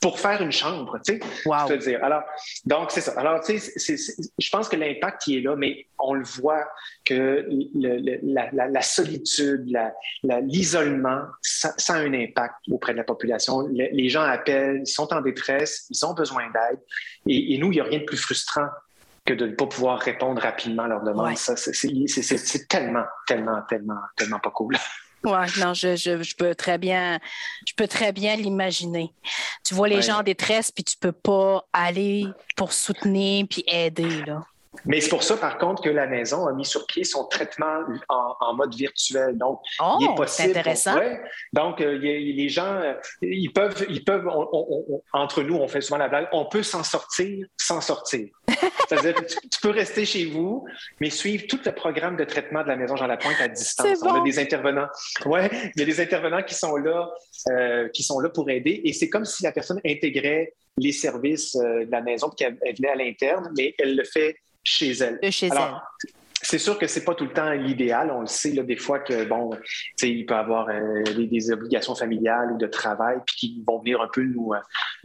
pour, 0.00 0.20
faire 0.20 0.42
une 0.42 0.52
chambre, 0.52 0.98
tu 1.06 1.14
sais. 1.14 1.20
Wow. 1.46 1.68
te 1.68 1.74
dire. 1.74 2.04
Alors, 2.04 2.22
donc, 2.66 2.90
c'est 2.90 3.00
ça. 3.00 3.12
Alors, 3.18 3.42
tu 3.42 3.58
sais, 3.58 3.93
je 3.96 4.50
pense 4.50 4.68
que 4.68 4.76
l'impact 4.76 5.22
qui 5.22 5.38
est 5.38 5.40
là, 5.40 5.56
mais 5.56 5.86
on 5.98 6.14
le 6.14 6.24
voit 6.24 6.66
que 7.04 7.46
la, 8.22 8.82
solitude, 8.82 9.76
l'isolement, 10.22 11.22
ça, 11.42 11.74
a 11.88 11.94
un 11.94 12.12
impact 12.12 12.54
auprès 12.70 12.92
de 12.92 12.98
la 12.98 13.04
population. 13.04 13.66
Les, 13.68 14.08
gens 14.08 14.22
appellent, 14.22 14.82
ils 14.84 14.86
sont 14.86 15.12
en 15.12 15.20
détresse, 15.20 15.86
ils 15.90 16.04
ont 16.04 16.14
besoin 16.14 16.44
d'aide. 16.50 16.80
Et, 17.26 17.56
nous, 17.58 17.72
il 17.72 17.76
n'y 17.76 17.80
a 17.80 17.84
rien 17.84 18.00
de 18.00 18.04
plus 18.04 18.16
frustrant 18.16 18.68
que 19.24 19.32
de 19.32 19.46
ne 19.46 19.54
pas 19.54 19.66
pouvoir 19.66 20.00
répondre 20.00 20.42
rapidement 20.42 20.84
à 20.84 20.88
leurs 20.88 21.02
demandes. 21.02 21.36
c'est 21.36 22.68
tellement, 22.68 23.04
tellement, 23.26 23.62
tellement, 23.68 24.00
tellement 24.16 24.38
pas 24.38 24.50
cool. 24.50 24.76
Oui, 25.24 25.32
non, 25.58 25.74
je, 25.74 26.36
peux 26.36 26.54
très 26.54 26.78
bien, 26.78 27.18
je 27.66 27.72
peux 27.74 27.88
très 27.88 28.12
bien 28.12 28.36
l'imaginer. 28.36 29.12
Tu 29.64 29.74
vois 29.74 29.88
les 29.88 30.02
gens 30.02 30.20
en 30.20 30.22
détresse, 30.22 30.70
puis 30.70 30.84
tu 30.84 30.96
peux 30.98 31.12
pas 31.12 31.66
aller 31.72 32.26
pour 32.56 32.72
soutenir 32.72 33.46
puis 33.48 33.64
aider, 33.66 34.24
là. 34.26 34.42
Mais 34.86 35.00
c'est 35.00 35.08
pour 35.08 35.22
ça, 35.22 35.36
par 35.36 35.58
contre, 35.58 35.82
que 35.82 35.88
la 35.88 36.06
maison 36.06 36.46
a 36.46 36.52
mis 36.52 36.64
sur 36.64 36.86
pied 36.86 37.04
son 37.04 37.24
traitement 37.24 37.80
en, 38.08 38.54
mode 38.54 38.74
virtuel. 38.74 39.36
Donc, 39.38 39.60
oh, 39.80 39.96
il 40.00 40.10
est 40.10 40.14
possible. 40.14 40.50
intéressant. 40.50 40.96
Donc, 41.52 41.80
euh, 41.80 41.98
les 41.98 42.48
gens, 42.48 42.74
euh, 42.74 42.94
ils 43.22 43.52
peuvent, 43.52 43.86
ils 43.88 44.04
peuvent 44.04 44.28
entre 45.12 45.42
nous, 45.42 45.56
on 45.56 45.68
fait 45.68 45.80
souvent 45.80 45.98
la 45.98 46.08
blague, 46.08 46.28
on 46.32 46.46
peut 46.46 46.62
s'en 46.62 46.84
sortir 46.84 47.46
sans 47.56 47.80
sortir. 47.80 48.28
C'est-à-dire 48.88 49.14
que 49.14 49.24
tu, 49.24 49.60
peux 49.62 49.70
rester 49.70 50.04
chez 50.04 50.26
vous, 50.26 50.66
mais 51.00 51.08
suivre 51.08 51.46
tout 51.48 51.58
le 51.64 51.72
programme 51.72 52.16
de 52.16 52.24
traitement 52.24 52.62
de 52.62 52.68
la 52.68 52.76
maison 52.76 52.96
Jean 52.96 53.06
Lapointe 53.06 53.40
à 53.40 53.48
distance. 53.48 53.98
On 54.02 54.20
a 54.20 54.24
des 54.24 54.38
intervenants. 54.38 54.88
Ouais, 55.24 55.50
il 55.74 55.80
y 55.80 55.82
a 55.82 55.86
des 55.86 56.00
intervenants 56.00 56.42
qui 56.42 56.54
sont 56.54 56.76
là, 56.76 57.10
euh, 57.50 57.88
qui 57.88 58.02
sont 58.02 58.20
là 58.20 58.28
pour 58.28 58.50
aider. 58.50 58.82
Et 58.84 58.92
c'est 58.92 59.08
comme 59.08 59.24
si 59.24 59.42
la 59.42 59.52
personne 59.52 59.80
intégrait 59.86 60.52
les 60.76 60.92
services 60.92 61.56
de 61.56 61.90
la 61.90 62.02
maison, 62.02 62.28
qu'elle 62.30 62.58
venait 62.76 62.90
à 62.90 62.96
l'interne, 62.96 63.52
mais 63.56 63.74
elle 63.78 63.96
le 63.96 64.04
fait 64.04 64.36
chez 64.64 64.92
elle. 64.92 65.18
De 65.22 65.30
chez 65.30 65.48
elle. 65.48 65.74
C'est 66.42 66.58
sûr 66.58 66.78
que 66.78 66.86
c'est 66.86 67.04
pas 67.04 67.14
tout 67.14 67.24
le 67.24 67.32
temps 67.32 67.50
l'idéal. 67.52 68.10
On 68.10 68.20
le 68.20 68.26
sait 68.26 68.52
là, 68.52 68.62
des 68.62 68.76
fois 68.76 68.98
que 68.98 69.24
bon, 69.24 69.50
il 70.02 70.26
peut 70.26 70.34
avoir 70.34 70.66
des, 70.66 71.50
obligations 71.50 71.94
familiales 71.94 72.52
ou 72.52 72.58
de 72.58 72.66
travail 72.66 73.16
puis 73.26 73.36
qui 73.36 73.64
vont 73.66 73.78
venir 73.78 74.02
un 74.02 74.08
peu 74.12 74.22
nous 74.22 74.52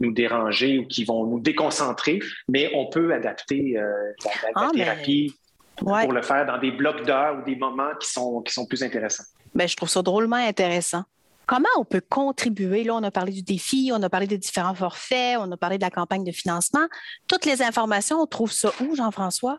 nous 0.00 0.12
déranger 0.12 0.80
ou 0.80 0.86
qui 0.86 1.04
vont 1.04 1.24
nous 1.24 1.40
déconcentrer. 1.40 2.18
Mais 2.46 2.70
on 2.74 2.90
peut 2.90 3.14
adapter 3.14 3.72
la, 3.72 4.50
ah, 4.54 4.68
thérapie 4.74 5.34
pour 5.76 6.12
le 6.12 6.22
faire 6.22 6.44
dans 6.44 6.58
des 6.58 6.72
blocs 6.72 7.06
d'heures 7.06 7.38
ou 7.38 7.44
des 7.44 7.56
moments 7.56 7.94
qui 7.98 8.10
sont, 8.10 8.42
qui 8.42 8.52
sont 8.52 8.66
plus 8.66 8.82
intéressants. 8.82 9.24
Bien, 9.54 9.66
je 9.66 9.76
trouve 9.76 9.88
ça 9.88 10.02
drôlement 10.02 10.36
intéressant. 10.36 11.04
Comment 11.50 11.66
on 11.76 11.84
peut 11.84 12.00
contribuer? 12.00 12.84
Là, 12.84 12.94
on 12.94 13.02
a 13.02 13.10
parlé 13.10 13.32
du 13.32 13.42
défi, 13.42 13.90
on 13.92 14.00
a 14.04 14.08
parlé 14.08 14.28
des 14.28 14.38
différents 14.38 14.76
forfaits, 14.76 15.36
on 15.40 15.50
a 15.50 15.56
parlé 15.56 15.78
de 15.78 15.82
la 15.82 15.90
campagne 15.90 16.22
de 16.22 16.30
financement. 16.30 16.86
Toutes 17.26 17.44
les 17.44 17.60
informations, 17.60 18.20
on 18.20 18.26
trouve 18.26 18.52
ça 18.52 18.70
où, 18.80 18.94
Jean-François? 18.94 19.58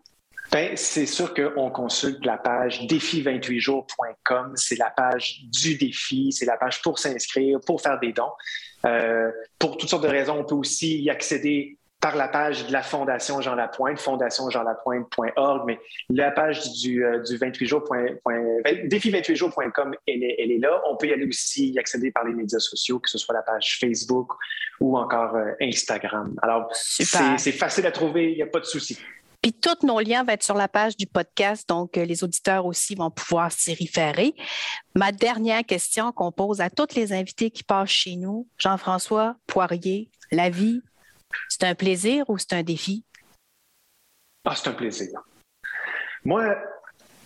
Bien, 0.54 0.71
c'est 0.75 1.06
sûr 1.06 1.34
qu'on 1.34 1.69
consulte 1.69 2.25
la 2.25 2.38
page 2.38 2.88
défi28jours.com. 2.88 4.54
C'est 4.56 4.77
la 4.77 4.89
page 4.89 5.41
du 5.51 5.75
défi, 5.75 6.32
c'est 6.32 6.45
la 6.45 6.56
page 6.56 6.82
pour 6.82 6.97
s'inscrire, 6.97 7.60
pour 7.60 7.82
faire 7.82 7.99
des 7.99 8.13
dons. 8.13 8.32
Euh, 8.86 9.30
pour 9.60 9.75
toutes 9.75 9.89
sortes 9.89 10.04
de 10.04 10.08
raisons, 10.08 10.39
on 10.39 10.45
peut 10.45 10.56
aussi 10.56 11.01
y 11.01 11.10
accéder 11.10 11.77
par 12.01 12.15
la 12.15 12.27
page 12.27 12.65
de 12.65 12.73
la 12.73 12.81
Fondation 12.81 13.39
Jean 13.41 13.53
Lapointe, 13.53 13.99
fondationjeanlapointe.org, 13.99 15.63
mais 15.67 15.79
la 16.09 16.31
page 16.31 16.71
du, 16.73 17.05
euh, 17.05 17.19
du 17.19 17.37
28 17.37 17.67
jours, 17.67 17.83
défi28jours.com, 17.85 19.95
elle 20.07 20.23
est, 20.23 20.35
elle 20.39 20.51
est 20.51 20.57
là. 20.57 20.81
On 20.89 20.97
peut 20.97 21.07
y 21.07 21.13
aller 21.13 21.27
aussi 21.27 21.69
y 21.69 21.79
accéder 21.79 22.11
par 22.11 22.25
les 22.25 22.33
médias 22.33 22.59
sociaux, 22.59 22.99
que 22.99 23.09
ce 23.09 23.19
soit 23.19 23.35
la 23.35 23.43
page 23.43 23.77
Facebook 23.79 24.31
ou 24.79 24.97
encore 24.97 25.35
euh, 25.35 25.51
Instagram. 25.61 26.35
Alors, 26.41 26.69
c'est 26.73 27.51
facile 27.51 27.85
à 27.85 27.91
trouver, 27.91 28.31
il 28.31 28.35
n'y 28.35 28.41
a 28.41 28.47
pas 28.47 28.59
de 28.59 28.65
souci. 28.65 28.97
Puis 29.41 29.53
tous 29.53 29.85
nos 29.85 29.99
liens 29.99 30.23
vont 30.23 30.33
être 30.33 30.43
sur 30.43 30.55
la 30.55 30.67
page 30.67 30.97
du 30.97 31.07
podcast, 31.07 31.67
donc 31.67 31.97
euh, 31.97 32.05
les 32.05 32.23
auditeurs 32.23 32.65
aussi 32.65 32.95
vont 32.95 33.11
pouvoir 33.11 33.51
s'y 33.51 33.73
référer. 33.73 34.33
Ma 34.95 35.11
dernière 35.11 35.65
question 35.65 36.11
qu'on 36.11 36.31
pose 36.31 36.61
à 36.61 36.69
tous 36.69 36.95
les 36.95 37.13
invités 37.13 37.51
qui 37.51 37.63
passent 37.63 37.89
chez 37.89 38.15
nous, 38.15 38.47
Jean-François 38.57 39.35
Poirier, 39.47 40.09
la 40.31 40.49
vie, 40.49 40.81
c'est 41.49 41.63
un 41.63 41.75
plaisir 41.75 42.29
ou 42.29 42.37
c'est 42.37 42.53
un 42.53 42.63
défi? 42.63 43.03
Ah, 44.45 44.55
c'est 44.55 44.69
un 44.69 44.73
plaisir. 44.73 45.09
Moi, 46.23 46.55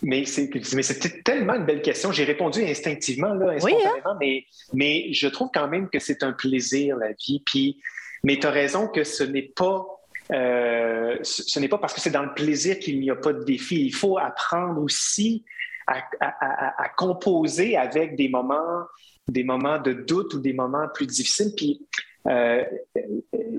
mais 0.02 0.24
c'était 0.24 1.22
tellement 1.22 1.54
une 1.54 1.64
belle 1.64 1.82
question. 1.82 2.12
J'ai 2.12 2.24
répondu 2.24 2.62
instinctivement, 2.62 3.34
là, 3.34 3.52
hein? 3.52 3.56
instantanément, 3.56 4.16
mais, 4.20 4.44
mais 4.72 5.12
je 5.12 5.26
trouve 5.28 5.50
quand 5.52 5.68
même 5.68 5.88
que 5.88 5.98
c'est 5.98 6.22
un 6.22 6.32
plaisir, 6.32 6.96
la 6.96 7.12
vie. 7.12 7.42
Puis, 7.44 7.80
mais 8.22 8.38
tu 8.38 8.46
as 8.46 8.50
raison 8.50 8.88
que 8.88 9.04
ce 9.04 9.24
n'est 9.24 9.50
pas. 9.56 9.86
Euh, 10.32 11.16
ce 11.22 11.60
n'est 11.60 11.68
pas 11.68 11.78
parce 11.78 11.94
que 11.94 12.00
c'est 12.00 12.10
dans 12.10 12.24
le 12.24 12.34
plaisir 12.34 12.78
qu'il 12.80 12.98
n'y 12.98 13.10
a 13.10 13.16
pas 13.16 13.32
de 13.32 13.44
défi. 13.44 13.86
Il 13.86 13.94
faut 13.94 14.18
apprendre 14.18 14.82
aussi 14.82 15.44
à, 15.86 16.02
à, 16.20 16.88
composer 16.96 17.76
avec 17.76 18.16
des 18.16 18.28
moments, 18.28 18.82
des 19.28 19.44
moments 19.44 19.78
de 19.78 19.92
doute 19.92 20.34
ou 20.34 20.40
des 20.40 20.52
moments 20.52 20.88
plus 20.92 21.06
difficiles. 21.06 21.52
Puis 21.56 21.86
euh, 22.28 22.64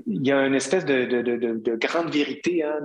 il 0.06 0.26
y 0.26 0.32
a 0.32 0.46
une 0.46 0.54
espèce 0.54 0.84
de, 0.84 1.76
grande 1.76 2.10
vérité, 2.10 2.62
hein, 2.62 2.78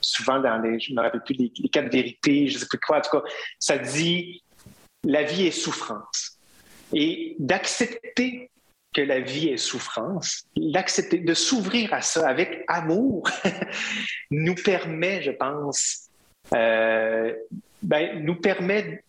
souvent 0.00 0.40
dans 0.40 0.58
les, 0.58 0.78
je 0.78 0.90
ne 0.92 0.96
me 0.96 1.02
rappelle 1.02 1.22
plus 1.22 1.34
les, 1.34 1.68
quatre 1.68 1.90
vérités, 1.90 2.48
je 2.48 2.54
ne 2.54 2.58
sais 2.60 2.66
plus 2.66 2.78
quoi, 2.78 2.98
en 2.98 3.00
tout 3.00 3.18
cas, 3.18 3.22
ça 3.58 3.78
dit 3.78 4.42
la 5.04 5.22
vie 5.22 5.46
est 5.46 5.50
souffrance. 5.50 6.38
Et 6.92 7.36
d'accepter 7.38 8.50
que 8.94 9.00
la 9.00 9.20
vie 9.20 9.48
est 9.48 9.56
souffrance, 9.56 10.44
l'accepter, 10.56 11.18
de 11.18 11.34
s'ouvrir 11.34 11.92
à 11.92 12.00
ça 12.00 12.28
avec 12.28 12.64
amour, 12.68 13.28
nous 14.30 14.54
permet, 14.54 15.22
je 15.22 15.32
pense, 15.32 16.08
euh, 16.54 17.34
ben, 17.82 18.24
nous 18.24 18.36
permet 18.36 19.02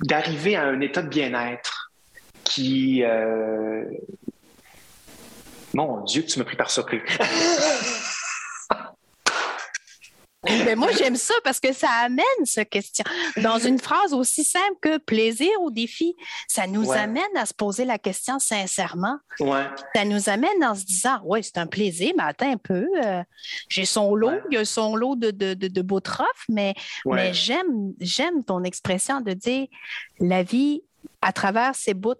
d'arriver 0.00 0.56
à 0.56 0.64
un 0.64 0.80
état 0.80 1.02
de 1.02 1.08
bien-être 1.08 1.92
qui, 2.44 3.02
euh, 3.04 3.84
mon 5.76 6.02
Dieu, 6.04 6.24
tu 6.24 6.38
m'as 6.38 6.44
pris 6.44 6.56
par 6.56 6.70
surprise. 6.70 7.02
Mais 10.48 10.76
moi, 10.76 10.92
j'aime 10.96 11.16
ça 11.16 11.34
parce 11.42 11.58
que 11.58 11.72
ça 11.72 11.90
amène 12.04 12.24
ce 12.44 12.60
question. 12.60 13.04
Dans 13.42 13.58
une 13.58 13.80
phrase 13.80 14.14
aussi 14.14 14.44
simple 14.44 14.76
que 14.80 14.98
plaisir 14.98 15.50
ou 15.60 15.72
défi, 15.72 16.14
ça 16.46 16.68
nous 16.68 16.92
amène 16.92 17.36
à 17.36 17.46
se 17.46 17.52
poser 17.52 17.84
la 17.84 17.98
question 17.98 18.38
sincèrement. 18.38 19.18
Ça 19.38 20.04
nous 20.04 20.28
amène 20.28 20.64
en 20.64 20.76
se 20.76 20.84
disant 20.84 21.18
Oui, 21.24 21.42
c'est 21.42 21.58
un 21.58 21.66
plaisir, 21.66 22.12
mais 22.16 22.22
attends 22.22 22.52
un 22.52 22.58
peu. 22.58 22.86
Euh, 23.04 23.24
j'ai 23.68 23.84
son 23.84 24.14
lot, 24.14 24.40
il 24.50 24.54
y 24.54 24.58
a 24.58 24.64
son 24.64 24.94
lot 24.94 25.16
de, 25.16 25.32
de, 25.32 25.54
de, 25.54 25.82
beaux 25.82 26.00
trophées, 26.00 26.30
mais, 26.48 26.74
mais 27.04 27.34
j'aime, 27.34 27.92
j'aime 28.00 28.44
ton 28.44 28.62
expression 28.62 29.20
de 29.20 29.32
dire 29.32 29.66
la 30.20 30.44
vie, 30.44 30.82
à 31.22 31.32
travers 31.32 31.74
ces 31.74 31.94
bouts 31.94 32.14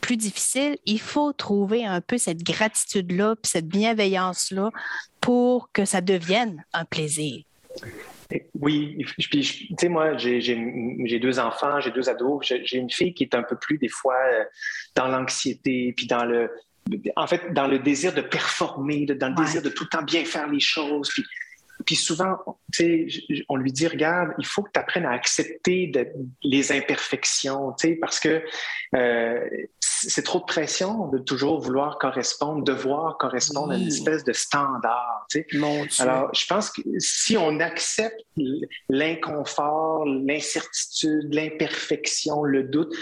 plus 0.00 0.16
difficile, 0.16 0.76
il 0.86 1.00
faut 1.00 1.32
trouver 1.32 1.84
un 1.84 2.00
peu 2.00 2.18
cette 2.18 2.42
gratitude-là, 2.42 3.36
cette 3.42 3.68
bienveillance-là 3.68 4.70
pour 5.20 5.70
que 5.72 5.84
ça 5.84 6.00
devienne 6.00 6.64
un 6.72 6.84
plaisir. 6.84 7.44
Oui, 8.60 9.02
puis 9.18 9.42
tu 9.42 9.76
sais, 9.78 9.88
moi, 9.88 10.16
j'ai 10.18 11.18
deux 11.20 11.38
enfants, 11.38 11.80
j'ai 11.80 11.90
deux 11.90 12.08
ados. 12.10 12.44
J'ai 12.46 12.76
une 12.76 12.90
fille 12.90 13.14
qui 13.14 13.24
est 13.24 13.34
un 13.34 13.42
peu 13.42 13.56
plus, 13.56 13.78
des 13.78 13.88
fois, 13.88 14.16
euh, 14.16 14.44
dans 14.94 15.08
l'anxiété, 15.08 15.94
puis 15.96 16.06
dans 16.06 16.24
le, 16.24 16.50
en 17.16 17.26
fait, 17.26 17.54
dans 17.54 17.66
le 17.66 17.78
désir 17.78 18.12
de 18.14 18.20
performer, 18.20 19.06
dans 19.06 19.28
le 19.28 19.34
désir 19.34 19.62
de 19.62 19.70
tout 19.70 19.84
le 19.84 19.88
temps 19.88 20.02
bien 20.02 20.24
faire 20.24 20.48
les 20.48 20.60
choses. 20.60 21.08
Puis 21.08 21.24
puis 21.84 21.96
souvent, 21.96 22.38
on 23.48 23.56
lui 23.56 23.72
dit, 23.72 23.86
regarde, 23.86 24.32
il 24.38 24.46
faut 24.46 24.62
que 24.62 24.70
tu 24.72 24.80
apprennes 24.80 25.06
à 25.06 25.12
accepter 25.12 25.92
les 26.42 26.72
imperfections, 26.72 27.74
parce 28.00 28.20
que 28.20 28.42
euh, 28.94 29.48
c'est 29.80 30.22
trop 30.22 30.40
de 30.40 30.44
pression 30.44 31.08
de 31.08 31.18
toujours 31.18 31.60
vouloir 31.60 31.98
correspondre, 31.98 32.62
devoir 32.62 33.18
correspondre 33.18 33.72
à 33.72 33.76
une 33.76 33.88
espèce 33.88 34.24
de 34.24 34.32
standard. 34.32 35.26
Alors, 35.98 36.34
je 36.34 36.46
pense 36.46 36.70
que 36.70 36.82
si 36.98 37.36
on 37.36 37.60
accepte 37.60 38.20
l'inconfort, 38.88 40.04
l'incertitude, 40.04 41.32
l'imperfection, 41.34 42.42
le 42.44 42.64
doute, 42.64 42.94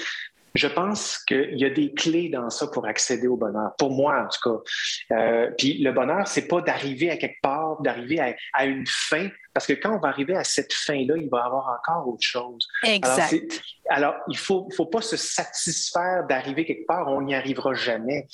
je 0.57 0.69
pense 0.69 1.19
qu'il 1.19 1.59
y 1.59 1.65
a 1.65 1.71
des 1.71 1.93
clés 1.93 2.29
dans 2.29 2.51
ça 2.51 2.67
pour 2.67 2.87
accéder 2.87 3.27
au 3.27 3.37
bonheur. 3.37 3.73
Pour 3.79 3.91
moi, 3.91 4.25
en 4.25 4.29
tout 4.29 4.51
cas. 4.51 5.17
Euh, 5.17 5.51
puis 5.59 5.79
le 5.79 5.93
bonheur, 5.93 6.27
c'est 6.27 6.49
pas 6.49 6.61
d'arriver 6.63 7.11
à 7.11 7.17
quelque 7.17 7.41
part, 7.43 7.81
d'arriver 7.83 8.35
à, 8.53 8.65
une 8.65 8.87
fin, 8.87 9.29
parce 9.53 9.67
que 9.67 9.75
quand 9.75 9.97
on 9.97 9.99
va 9.99 10.09
arriver 10.09 10.35
à 10.35 10.45
cette 10.45 10.73
fin-là, 10.73 11.15
il 11.17 11.29
va 11.29 11.39
y 11.39 11.47
avoir 11.47 11.79
encore 11.79 12.09
autre 12.09 12.27
chose. 12.27 12.67
Exact. 12.85 13.63
Alors, 13.89 14.15
il 14.29 14.39
faut, 14.39 14.69
faut 14.75 14.87
pas 14.87 15.03
se 15.03 15.17
satisfaire 15.17 16.27
d'arriver 16.27 16.65
quelque 16.65 16.87
part, 16.87 17.09
on 17.09 17.23
n'y 17.23 17.35
arrivera 17.35 17.75
jamais. 17.75 18.27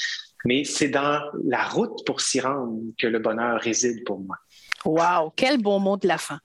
Mais 0.45 0.65
c'est 0.65 0.89
dans 0.89 1.21
la 1.45 1.65
route 1.65 2.05
pour 2.05 2.21
s'y 2.21 2.41
rendre 2.41 2.79
que 2.99 3.07
le 3.07 3.19
bonheur 3.19 3.61
réside 3.61 4.05
pour 4.05 4.21
moi. 4.21 4.37
Wow, 4.85 5.33
quel 5.37 5.59
bon 5.63 5.79
mot 5.79 5.97
de 5.97 6.09
la 6.09 6.19
fin. 6.19 6.41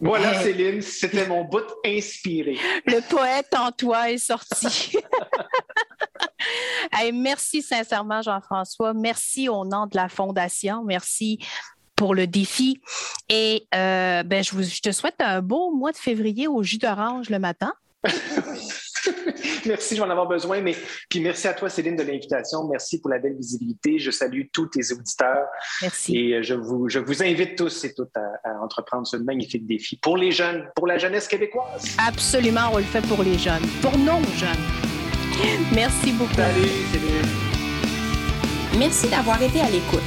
Voilà, 0.00 0.42
Céline, 0.42 0.82
c'était 0.82 1.26
mon 1.26 1.44
bout 1.44 1.64
inspiré. 1.84 2.58
Le 2.86 3.00
poète 3.08 3.54
en 3.56 3.70
toi 3.70 4.10
est 4.10 4.18
sorti. 4.18 4.96
merci 7.12 7.62
sincèrement, 7.62 8.22
Jean-François. 8.22 8.92
Merci 8.92 9.48
au 9.48 9.64
nom 9.64 9.86
de 9.86 9.96
la 9.96 10.08
Fondation. 10.08 10.84
Merci 10.84 11.38
pour 11.96 12.14
le 12.14 12.26
défi. 12.26 12.80
Et 13.28 13.66
euh, 13.74 14.22
ben, 14.24 14.42
je, 14.42 14.60
je 14.62 14.80
te 14.80 14.92
souhaite 14.92 15.20
un 15.20 15.40
beau 15.40 15.70
mois 15.70 15.92
de 15.92 15.96
février 15.96 16.48
au 16.48 16.62
jus 16.62 16.78
d'orange 16.78 17.30
le 17.30 17.38
matin. 17.38 17.72
merci, 19.66 19.96
je 19.96 20.00
vais 20.00 20.06
en 20.06 20.10
avoir 20.10 20.28
besoin. 20.28 20.60
Mais 20.60 20.76
puis 21.08 21.20
merci 21.20 21.48
à 21.48 21.54
toi, 21.54 21.68
Céline, 21.68 21.96
de 21.96 22.02
l'invitation. 22.02 22.66
Merci 22.68 23.00
pour 23.00 23.10
la 23.10 23.18
belle 23.18 23.36
visibilité. 23.36 23.98
Je 23.98 24.10
salue 24.10 24.42
tous 24.52 24.66
tes 24.66 24.92
auditeurs. 24.92 25.46
Merci. 25.82 26.16
Et 26.16 26.34
euh, 26.34 26.42
je 26.42 26.54
vous, 26.54 26.88
je 26.88 26.98
vous 26.98 27.22
invite 27.22 27.56
tous 27.56 27.84
et 27.84 27.94
toutes 27.94 28.16
à, 28.16 28.62
entreprendre 28.62 29.06
ce 29.06 29.16
magnifique 29.16 29.66
défi 29.66 29.96
pour 29.96 30.16
les 30.16 30.32
jeunes, 30.32 30.66
pour 30.74 30.86
la 30.86 30.98
jeunesse 30.98 31.28
québécoise. 31.28 31.96
Absolument, 32.06 32.70
on 32.72 32.78
le 32.78 32.84
fait 32.84 33.02
pour 33.02 33.22
les 33.22 33.38
jeunes, 33.38 33.62
pour 33.82 33.96
nos 33.98 34.22
jeunes. 34.36 34.64
Merci 35.74 36.12
beaucoup. 36.12 36.34
Salut, 36.34 36.68
Céline. 36.92 37.54
Merci 38.78 39.08
d'avoir 39.08 39.40
été 39.42 39.60
à 39.60 39.70
l'écoute. 39.70 40.00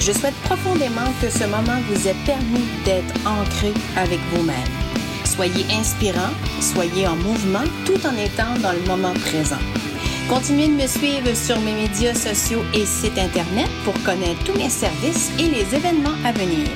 Je 0.00 0.12
souhaite 0.12 0.34
profondément 0.44 1.12
que 1.20 1.28
ce 1.30 1.44
moment 1.44 1.80
vous 1.88 2.08
ait 2.08 2.14
permis 2.24 2.66
d'être 2.84 3.14
ancré 3.26 3.72
avec 3.96 4.20
vous-même. 4.32 4.85
Soyez 5.36 5.66
inspirant, 5.78 6.32
soyez 6.62 7.06
en 7.06 7.14
mouvement 7.16 7.64
tout 7.84 8.06
en 8.06 8.16
étant 8.16 8.58
dans 8.62 8.72
le 8.72 8.80
moment 8.88 9.12
présent. 9.12 9.58
Continuez 10.30 10.68
de 10.68 10.72
me 10.72 10.86
suivre 10.86 11.36
sur 11.36 11.60
mes 11.60 11.74
médias 11.74 12.14
sociaux 12.14 12.62
et 12.72 12.86
site 12.86 13.18
Internet 13.18 13.68
pour 13.84 13.92
connaître 14.02 14.42
tous 14.44 14.56
mes 14.56 14.70
services 14.70 15.30
et 15.38 15.50
les 15.50 15.74
événements 15.74 16.16
à 16.24 16.32
venir. 16.32 16.66